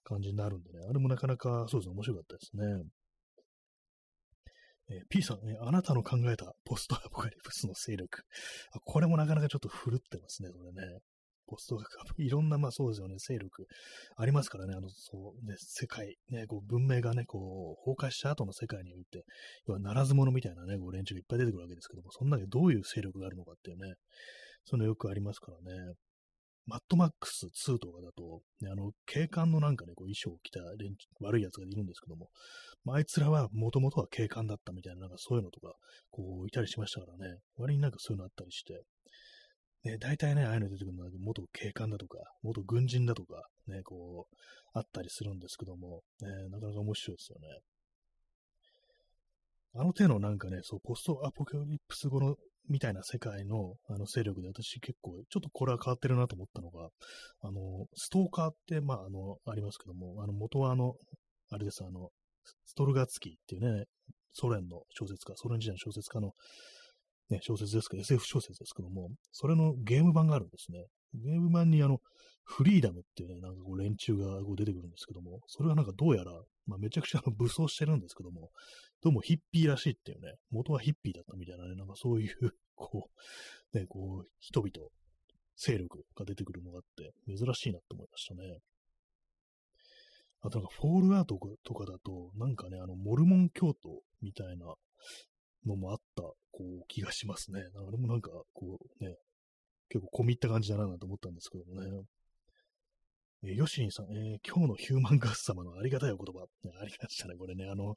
[0.03, 2.83] 感じになるんでね、あれもなかなかそうですね、面白かったですね。
[4.89, 8.23] えー、P さん、えー、あなたの考えたポストアポカリプスの勢力。
[8.73, 10.99] あこれもなかなかちょっと古ってますね、これね。
[11.45, 11.85] ポストが、
[12.17, 13.67] いろんな、まあそうですよね、勢力
[14.15, 19.25] ありますからね、あの、そう、ね、世界、ね、こう文明がね、こう、崩壊した後の世界において、
[19.67, 23.95] 要はならず者みたいなね、こう連中がいっぱい出てくるわけですけども、そんなにどういう勢力があるのかっていうね、
[24.65, 25.93] そのよくありますからね。
[26.65, 30.61] マットマックス2とかだと、ね、あの、警官のなんかね、こう衣装を着た
[31.19, 32.29] 悪い奴がいるんですけども、
[32.85, 35.73] まあ、あいつらはもともとは警官だったみたいな、なんかそういうのとか、
[36.09, 38.81] こう、いたりしましたからね、割になんかそういうのあったりして、
[39.83, 44.35] ね、大体ね、ああいうの出てくるのは、元警官だとか、元軍人だとか、ね、こう、
[44.73, 47.47] あったりするんですけども、ね、なかなか面白いですよね。
[49.75, 52.35] あの手のなんかね、そう、ポストアポカリプス後の
[52.69, 56.89] みたいな世界のあの勢力で私結構、ちょっとこれは変わってるなと思ったのが、
[57.41, 60.93] あの、ストーカーって、まあ、あの、ありますけども、あの、元はあの、
[61.49, 62.09] あれです、あの、
[62.65, 63.85] ストルガツキーっていうね、
[64.33, 66.31] ソ連の小説家、ソ連時代の小説家の、
[67.29, 70.85] ね、小説ですけど、SF 小説ですけども、それのゲーム版があるんですね。
[71.13, 71.99] ゲーム版にあの、
[72.43, 76.31] フリーダムっていうね、なんかこう連中がこう出てくるんですけども、それはなんかどうやら、
[76.65, 78.51] まあ、めちゃくちゃ 武装してるんですけども、
[79.01, 83.09] どうもヒッピーらしいっていうね、元はヒッピーだったみたいなね、なんかそういう、 こ
[83.73, 84.89] う、ね、こう、人々、
[85.55, 88.59] 勢力が出てくるのがあって、珍しいなって思いましたね。
[90.41, 94.75] あとなんか、フォールアウトとかだと、なんかね、あの、モルモン教徒みたいな
[95.65, 97.61] のもあった、こう、気がしますね。
[97.61, 99.17] あれもなんか、こう、ね、
[99.93, 101.87] 結構込み入った感じだなと思ったんですけどもね。
[103.45, 106.41] えー、ヨシンさん、えー、今日のヒューマンガス様のありがたいお言葉。
[106.81, 107.69] ありましたね、これね。
[107.69, 107.95] あの、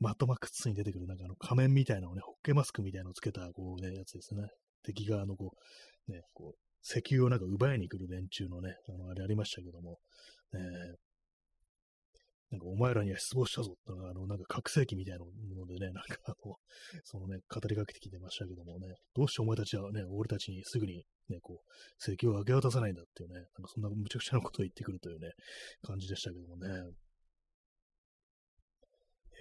[0.00, 4.48] マットマックスに出てくる、なんかあの仮面みたいなのをね、ホッケマスクみたいなのをつけた、こうね、やつですね。
[4.82, 5.52] 敵側のこ
[6.08, 9.98] う、ね、こう、石油をなんか奪いに来る連中のね、あの、あれありましたけども、
[10.52, 10.60] えー、
[12.50, 16.56] なんかお前らには失望したぞってのが、あの、なんか覚醒器みたいなものでね、なんかあの、
[17.04, 21.66] そのね、語りかけてきてましたけどもね、どうしてお前たちはね、俺たちにすぐにね、こう、
[21.98, 25.30] 請求を明け渡さないんだっていうね、なんかそんな無茶苦茶なことを言ってくるというね、
[25.82, 26.68] 感じでしたけどもね。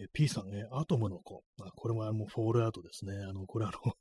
[0.01, 1.43] え P さん、ね、アトムの子。
[1.61, 3.13] あこれもあのフォールアウトですね。
[3.27, 3.93] あの、これあの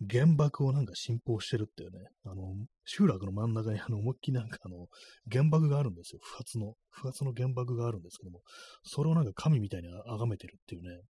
[0.00, 4.88] 原爆をなんか信奉してるっていうね、あの、集落の真ん中に あの、思いっきりなんかあの、
[5.30, 6.20] 原爆があるんですよ。
[6.22, 8.42] 不発の、不発の原爆があるんですけども、
[8.82, 11.00] それをなんか神みたいに崇めてるっていうね、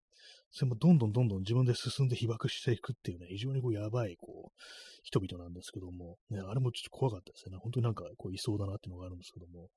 [0.51, 4.59] それもどんどんどんどん自分で進んで被爆していくっていうね、非常にこうやばい、こう、
[5.03, 7.57] 人々なんですけども、ね、あれもちょっと怖かったですね。
[7.57, 9.69] 本当になんかこういそうだなっていうのがあるんですけども、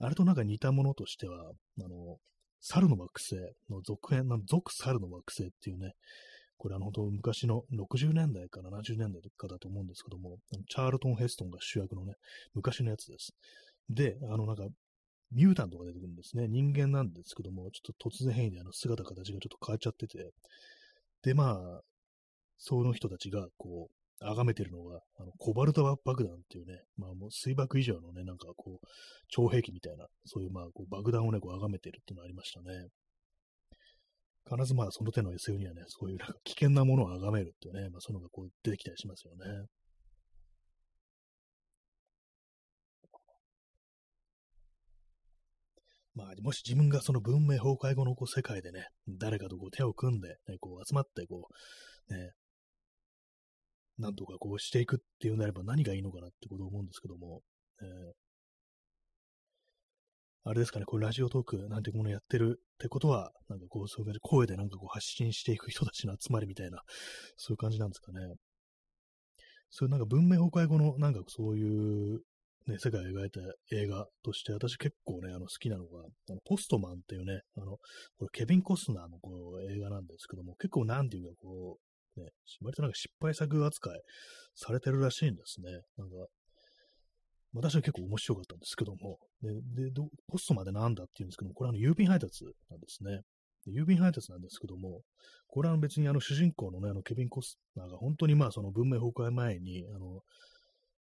[0.00, 2.18] あれとなんか似たものとしては、あの、
[2.60, 3.36] 猿の惑星
[3.70, 5.92] の続編、の続猿の惑星っていうね、
[6.58, 10.38] これあの、本当昔の60年代か70年代とかだと思うんですけども、
[10.68, 12.14] チャールトン・ヘストンが主役のね、
[12.54, 13.32] 昔のやつです。
[13.88, 14.64] で、あの、なんか、
[15.30, 16.48] ミュータントが出てくるんですね。
[16.48, 20.32] 人間なんですけども、ちょっと突然変異であの姿形がちょっと変わっちゃってて、
[21.22, 21.82] で、まあ、
[22.56, 28.86] その人たちが、こう、崇めてるのが、あの、コバルト爆弾っていうね、まあもう水爆以上のね、なんかこう、
[29.28, 32.88] 超兵器みたいな、そういうまあ、爆弾をね、こう、崇めてるっていうのがありましたね。
[34.50, 39.66] 必ずまあその手の SU にはね、そういうなんか危険なものを崇めるっていうね、まあそういうのがこう出てきたりしますよね。
[46.14, 51.46] まあ、もし自分がその文明崩壊後のこう世界でね、誰かとこう手を組んで、ね、こう集まってこ
[52.10, 52.32] う、ね、
[53.98, 57.42] なんとかこうしていくっていうのであれば何がいいのかなってことを思うんですけども、
[57.80, 58.12] えー、
[60.44, 66.82] あれですかね、こうラジオトークなんてものやってるってことは、なんかこう、そういう声でなんかこう発信していく人たちの集まりみたいな、
[67.36, 68.20] そういう感じなんですかね。
[69.70, 72.20] そういうなんか文明崩壊後のなんかそういう
[72.68, 73.40] ね、世界を描いた
[73.72, 77.78] 映画として私結構ね、あの好きなのが、あのポストマンっていうね、あの、
[78.18, 81.78] これケビン・コスナーのこう映画なんですけども、結構なんていうかこ
[82.16, 82.26] う、ね、
[82.62, 84.00] 割となんか失敗作扱い
[84.54, 85.70] されてるらしいんですね。
[85.96, 86.14] なんか、
[87.54, 93.22] 私は結構面白かったんですけども、で、でポストまでなんだっていうんですけども、これはあの郵便配達なんですね。
[93.66, 95.02] 郵便配達なんですけども、
[95.48, 100.20] これは別にあの主人公のね、あのケビン・コスナーが本当にまあその文明崩壊前に、あの、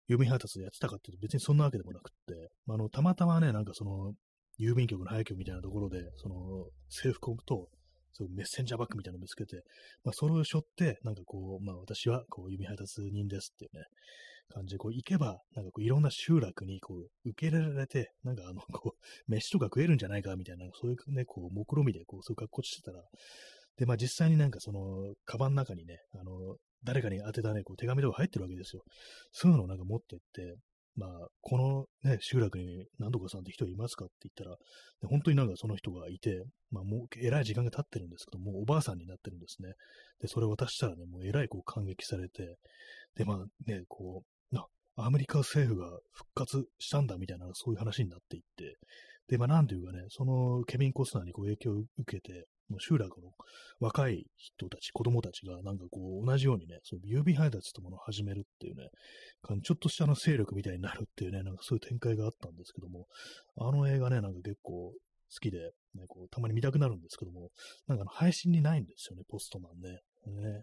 [0.08, 4.12] 郵便配達でやってたかっていうと別にそんなわけでもなくって、あの、たまたまね、なんかその、
[4.60, 7.68] 郵便局の廃墟みたいなところで、その、制服と、
[8.12, 9.64] そういうメッセンジャーバッグみたいなのを見つけて、
[10.04, 13.84] まあ、それを背負って、なんかこう、まあ、私は、こう、郵便配達人ですっていうね、
[14.50, 23.02] 感じで、こう、行けば、なんかこう、いろんな集落に、こう、受け入れられて、なんかあの、こう、 飯とか食えるんじゃないか、みたいな、そういうね、こう、目論みで、こう、そういう格好してたら、
[23.76, 28.82] で、まあ実際になんかその、カバンの中にね、あの、誰かに宛てたね、こう手紙とか入ってるわけですよ。
[29.30, 30.56] そういうのをなんか持ってって、
[30.94, 39.72] まあ、このね、集落に何とかさんって人いますかって言ったら、本当になんかその人がいて、まあもうえらい時間が経ってるんですけどもう、おばあさんになってるんですね。
[40.20, 42.56] で、それを渡したらね、もうえらいこう感激されて、
[43.16, 44.26] で、まあね、こう、
[44.96, 48.76] アメリカ政府が復活したんだみたいな、そういう話になっていって、
[49.28, 53.30] で、まあなんていうかね、そのケビン・コスナーにこう影響を受けて、もう集落の
[53.80, 58.88] 若い人たち、子供たちがなんかこう同じようにね、その郵便配達ってものを始めるっていうね、
[59.62, 63.06] ちょっとしたの勢力みたいになるっていうね、なんかそういう展開があったんですけども、
[63.56, 64.94] あの映画ね、なんか結構好
[65.40, 65.58] きで、
[65.94, 67.50] ね、こうたまに見たくなるんですけども、
[67.86, 70.00] なんかあの配信にないんですよね、ポストマンね。
[70.26, 70.62] ね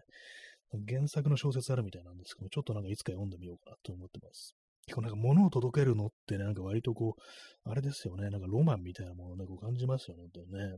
[0.88, 4.54] 原作の小説あるみたいなんですけどちょっとなんかいつか読んでみようかなと思ってます。
[4.86, 10.76] 結構なんか物を届けるのってね、なんか割とこう、あれですよね、なんかロマンみたいなものをね、こう感じますよね、本当にね。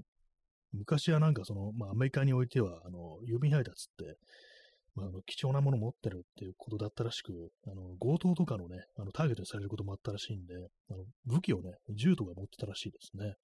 [0.73, 4.17] 昔はなんかその、まあアメリカにおいては、あの、郵便配達って、
[4.95, 10.55] まあ、あの貴重なものを持ってるっていうことだったらしく、あの強盗とかのね、あのターゲットにされることもあったらしいんで、
[10.91, 13.35] あの武器をね、銃とか持ってたらしいですね。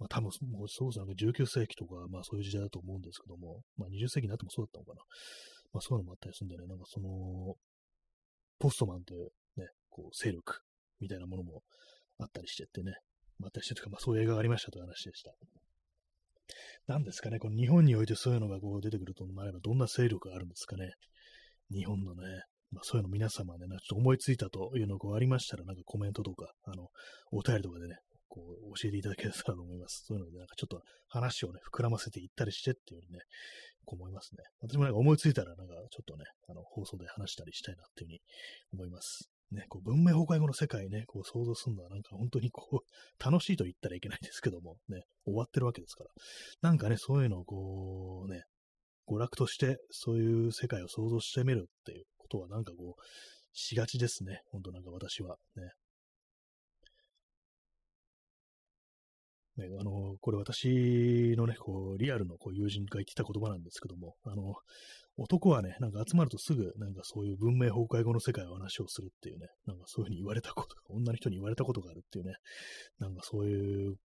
[0.00, 5.02] まあ多分、もうそうですね、19世紀とか、まあそういう時代だと思うんですけども、まあ20世紀になってもそうだったのかな。
[5.72, 7.54] まあそういうのもあったりするんでね、なんかその、
[8.58, 10.60] ポストマンというね、こう勢力
[11.00, 11.62] みたいなものも
[12.18, 12.92] あったりしてってね、
[13.38, 15.32] まあったりしてとか、まあそういう映画がありましたという話でした。
[16.86, 20.90] 何ですかね、この日本においてそういうのがこう出てくるとなれば、どんな勢力があるんですかね。
[21.70, 22.42] 日本のね、
[22.72, 26.88] まあ、そういうの皆様ね、ちょっと思いついたというのがありましたら、なんかコメントとか、あの、
[27.32, 27.96] お便りとかでね、
[28.30, 30.04] こう、教えていただけたらと思います。
[30.06, 33.20] そういうので、なんかちょっと話をね、膨らませていったりしてっていうふうにね、
[33.84, 34.44] こう思いますね。
[34.60, 38.20] 私もなんか思いついたら、なんかちょっとね、あの、放送で話したりしたいなっていうふうに
[38.72, 39.30] 思います。
[39.50, 46.10] ね、こう文明崩壊後の世界ね、こう想像するのはなんか本当にこう、楽しいと言ったらいけないんですけども、ね、終わってるわけですから。
[46.62, 48.44] なんかね、そういうのをこう、ね、
[49.08, 53.02] 娯楽としてそういう世界を想像してみるっていうことはなんかこう、
[53.52, 54.42] しがちですね。
[54.52, 55.70] 本当なんか私はね。
[59.60, 64.54] ね、あの、これ私のね、こう、リアルのこう友人が言ってた言葉なんですけども、あの、
[65.16, 72.34] 男はね、なんか集まるとすぐ、なんかそういう文明崩壊後の世界を話をするっていうね、なんかそういうふうに言われたこと、女の人に言われたことがあるっていうね、
[72.98, 73.96] なんかそういう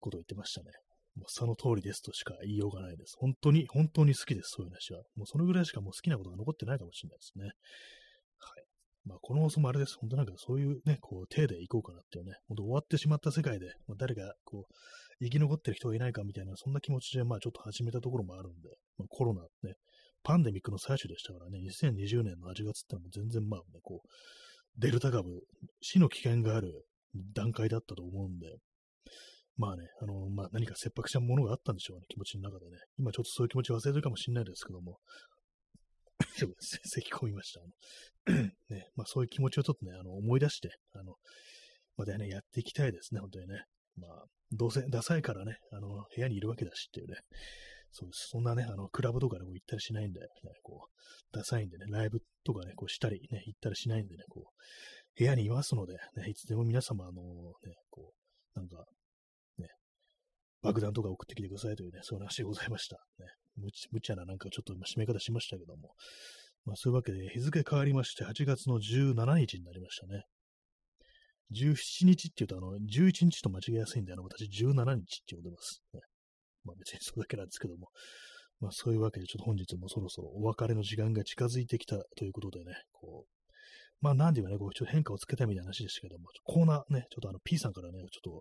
[0.00, 0.70] ことを言ってましたね。
[1.16, 3.16] もうその通りですとしか言いようがないです。
[3.18, 5.02] 本当に、本当に好きです、そういう話は。
[5.16, 7.44] もうそのぐらいしかもう好きなことが残ってないかもしれないですね。
[7.44, 7.50] は
[8.60, 8.64] い。
[9.04, 9.96] まあ、この放送もあれです。
[10.00, 14.74] 本当なんかそういうね、こう、手でいこうかなっていうね、本当終わってしまった世界で、まあ、誰かこう、
[15.20, 19.74] 生き残ってる人がいないかみたいな、そんな気持ちで、まあちょっと始めたところもあるんで、まあ、コロナね、
[20.22, 24.08] パンデミックの最初でしたからね、2020年の8月ってのも全然まあね、こう、
[24.78, 25.28] デルタ株、
[25.80, 26.86] 死の危険がある
[27.34, 28.46] 段階だったと思うんで、
[29.56, 32.78] まあね、あの、まあ何か切迫したものがあったんでしょうね、気持ちの中でね。
[32.98, 34.98] 今ちょっとそういう気持ち忘れてるかもしれないですけども、
[36.36, 36.80] そうです。
[36.84, 37.60] 咳込みました。
[37.60, 37.64] あ
[38.32, 41.16] の ね、まあそういう気持ちをちょっとね、あの思い出して、あの、
[41.96, 43.64] またね、やっていきたいですね、本当にね。
[43.96, 47.16] まあ、どうせダサいからね、あの、部屋にいるわけだしっていうね。
[47.90, 48.28] そうです。
[48.30, 50.26] そんなね、あの、クラブとかでも行ったりしないんで、ね、
[50.62, 58.14] こう、ダサいんでね、ライブとかね、こうしたりね、行ったりしないんでね、こう、部屋にいますので、ね、いつでも皆様、あの、ね、こ
[58.56, 58.86] う、なんか、
[59.58, 59.68] ね、
[60.62, 62.96] 爆弾とか送ってきてくださいというね、そういう話でございました。
[63.18, 63.26] ね、
[63.56, 65.94] 無茶ななんかちょっと今締め方しましたけども、
[66.64, 70.24] まあそういうわけで日付変わりまして8月の17日になりましたね。
[71.52, 75.82] 17日って言うとあの、11日と間違えやすいんで、あの、私17日って呼んでます。
[75.92, 76.00] ね、
[76.64, 77.88] まあ別にそれだけなんですけども、
[78.60, 83.42] まあそういうわけでちょっと本日もそろそろお別れの時間が近づいてきたということでね、こう、
[84.00, 88.40] まあなんでもね、こうちょっと変化をつけたいみたいな話でしたけども、コーナーね、ちょっとあの P さんからね、ちょっ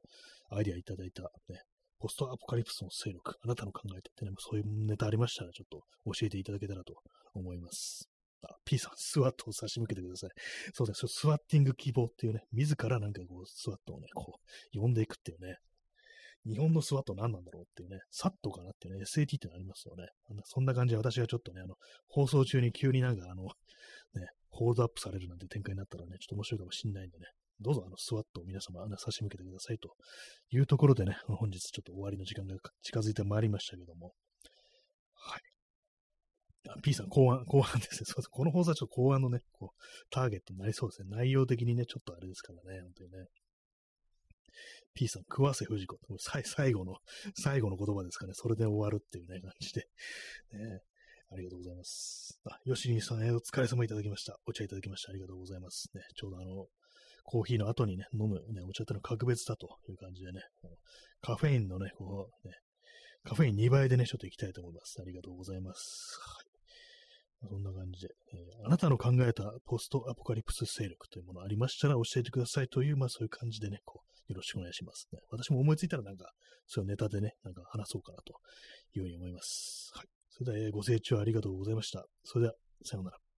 [0.49, 1.59] とアイディアいただいたね、
[2.01, 6.95] ポストアポカリプスの勢力、あなたの考えてってね、そういうネタありましたら、ちょっと教えていただけたらと
[7.33, 8.09] 思います。
[8.43, 10.29] あ、P さん、スワットを差し向けてください。
[10.73, 11.05] そうです。
[11.07, 14.39] スワッティング希望っていうね、自らなんかこう、スワットをね、こ
[14.75, 15.57] う、呼んでいくっていうね、
[16.45, 20.07] 日本のスワット何なんだろうっていうね、サットかなっていうね、SAT ってのありますよね。
[20.45, 21.75] そんな感じで私がちょっとね、あの、
[22.09, 23.51] 放送中に急になんかあの、ね、
[24.49, 27.27] ホールドアップされるなんて展開になったらね、ちょっと面白いかもしんないんでね、
[27.61, 29.95] どうぞあのスワットを皆様、ね、差し向けてくださいと
[30.49, 34.13] いうところでね、 本日ちょっと終わりの時間が近づいてまいりましたけども、
[35.13, 35.41] はい。
[36.81, 38.05] P さん、後半、後半ですね。
[38.09, 41.09] そうこの放送はちょっと後半のね、こう、ターゲットになりそうですね。
[41.09, 43.27] 内容的にね、ちょっとあれですからね、本当にね。
[44.93, 45.97] P さん、食わせ藤子。
[46.17, 46.97] 最後の、
[47.35, 48.33] 最後の言葉ですかね。
[48.33, 49.87] それで終わるっていうね、感じで。
[50.51, 50.81] ね、
[51.29, 52.39] ありがとうございます。
[52.43, 54.37] あ、吉見さん、お疲れ様いただきました。
[54.45, 55.11] お茶いただきました。
[55.11, 55.89] ありがとうございます。
[55.93, 56.67] ね、ちょうどあの、
[57.23, 60.41] コーヒーの後にね、飲む、ね、お茶ってのは格別だという感じでね、
[61.21, 62.55] カフェインのね、こう、ね、
[63.23, 64.97] カフェイン2倍でね、ちょっと行きたいと思います。
[65.01, 66.19] ありがとうございます。
[66.21, 67.49] はい。
[67.49, 75.19] そんな感じで、えー、あなたの考えたポストアポカリプス勢力というものありましたら教えてくださいという、まあそういう感じでね、こう、よろしくお願いしますね。
[75.31, 76.31] 私も思いついたらなんか、
[76.67, 78.33] そういうネタでね、なんか話そうかなと
[78.95, 79.91] いうふうに思います。
[79.95, 80.05] はい。
[80.29, 82.05] それでは、えー、ご清聴ありがとうございました。
[82.23, 82.53] それでは、
[82.83, 83.30] さようなら。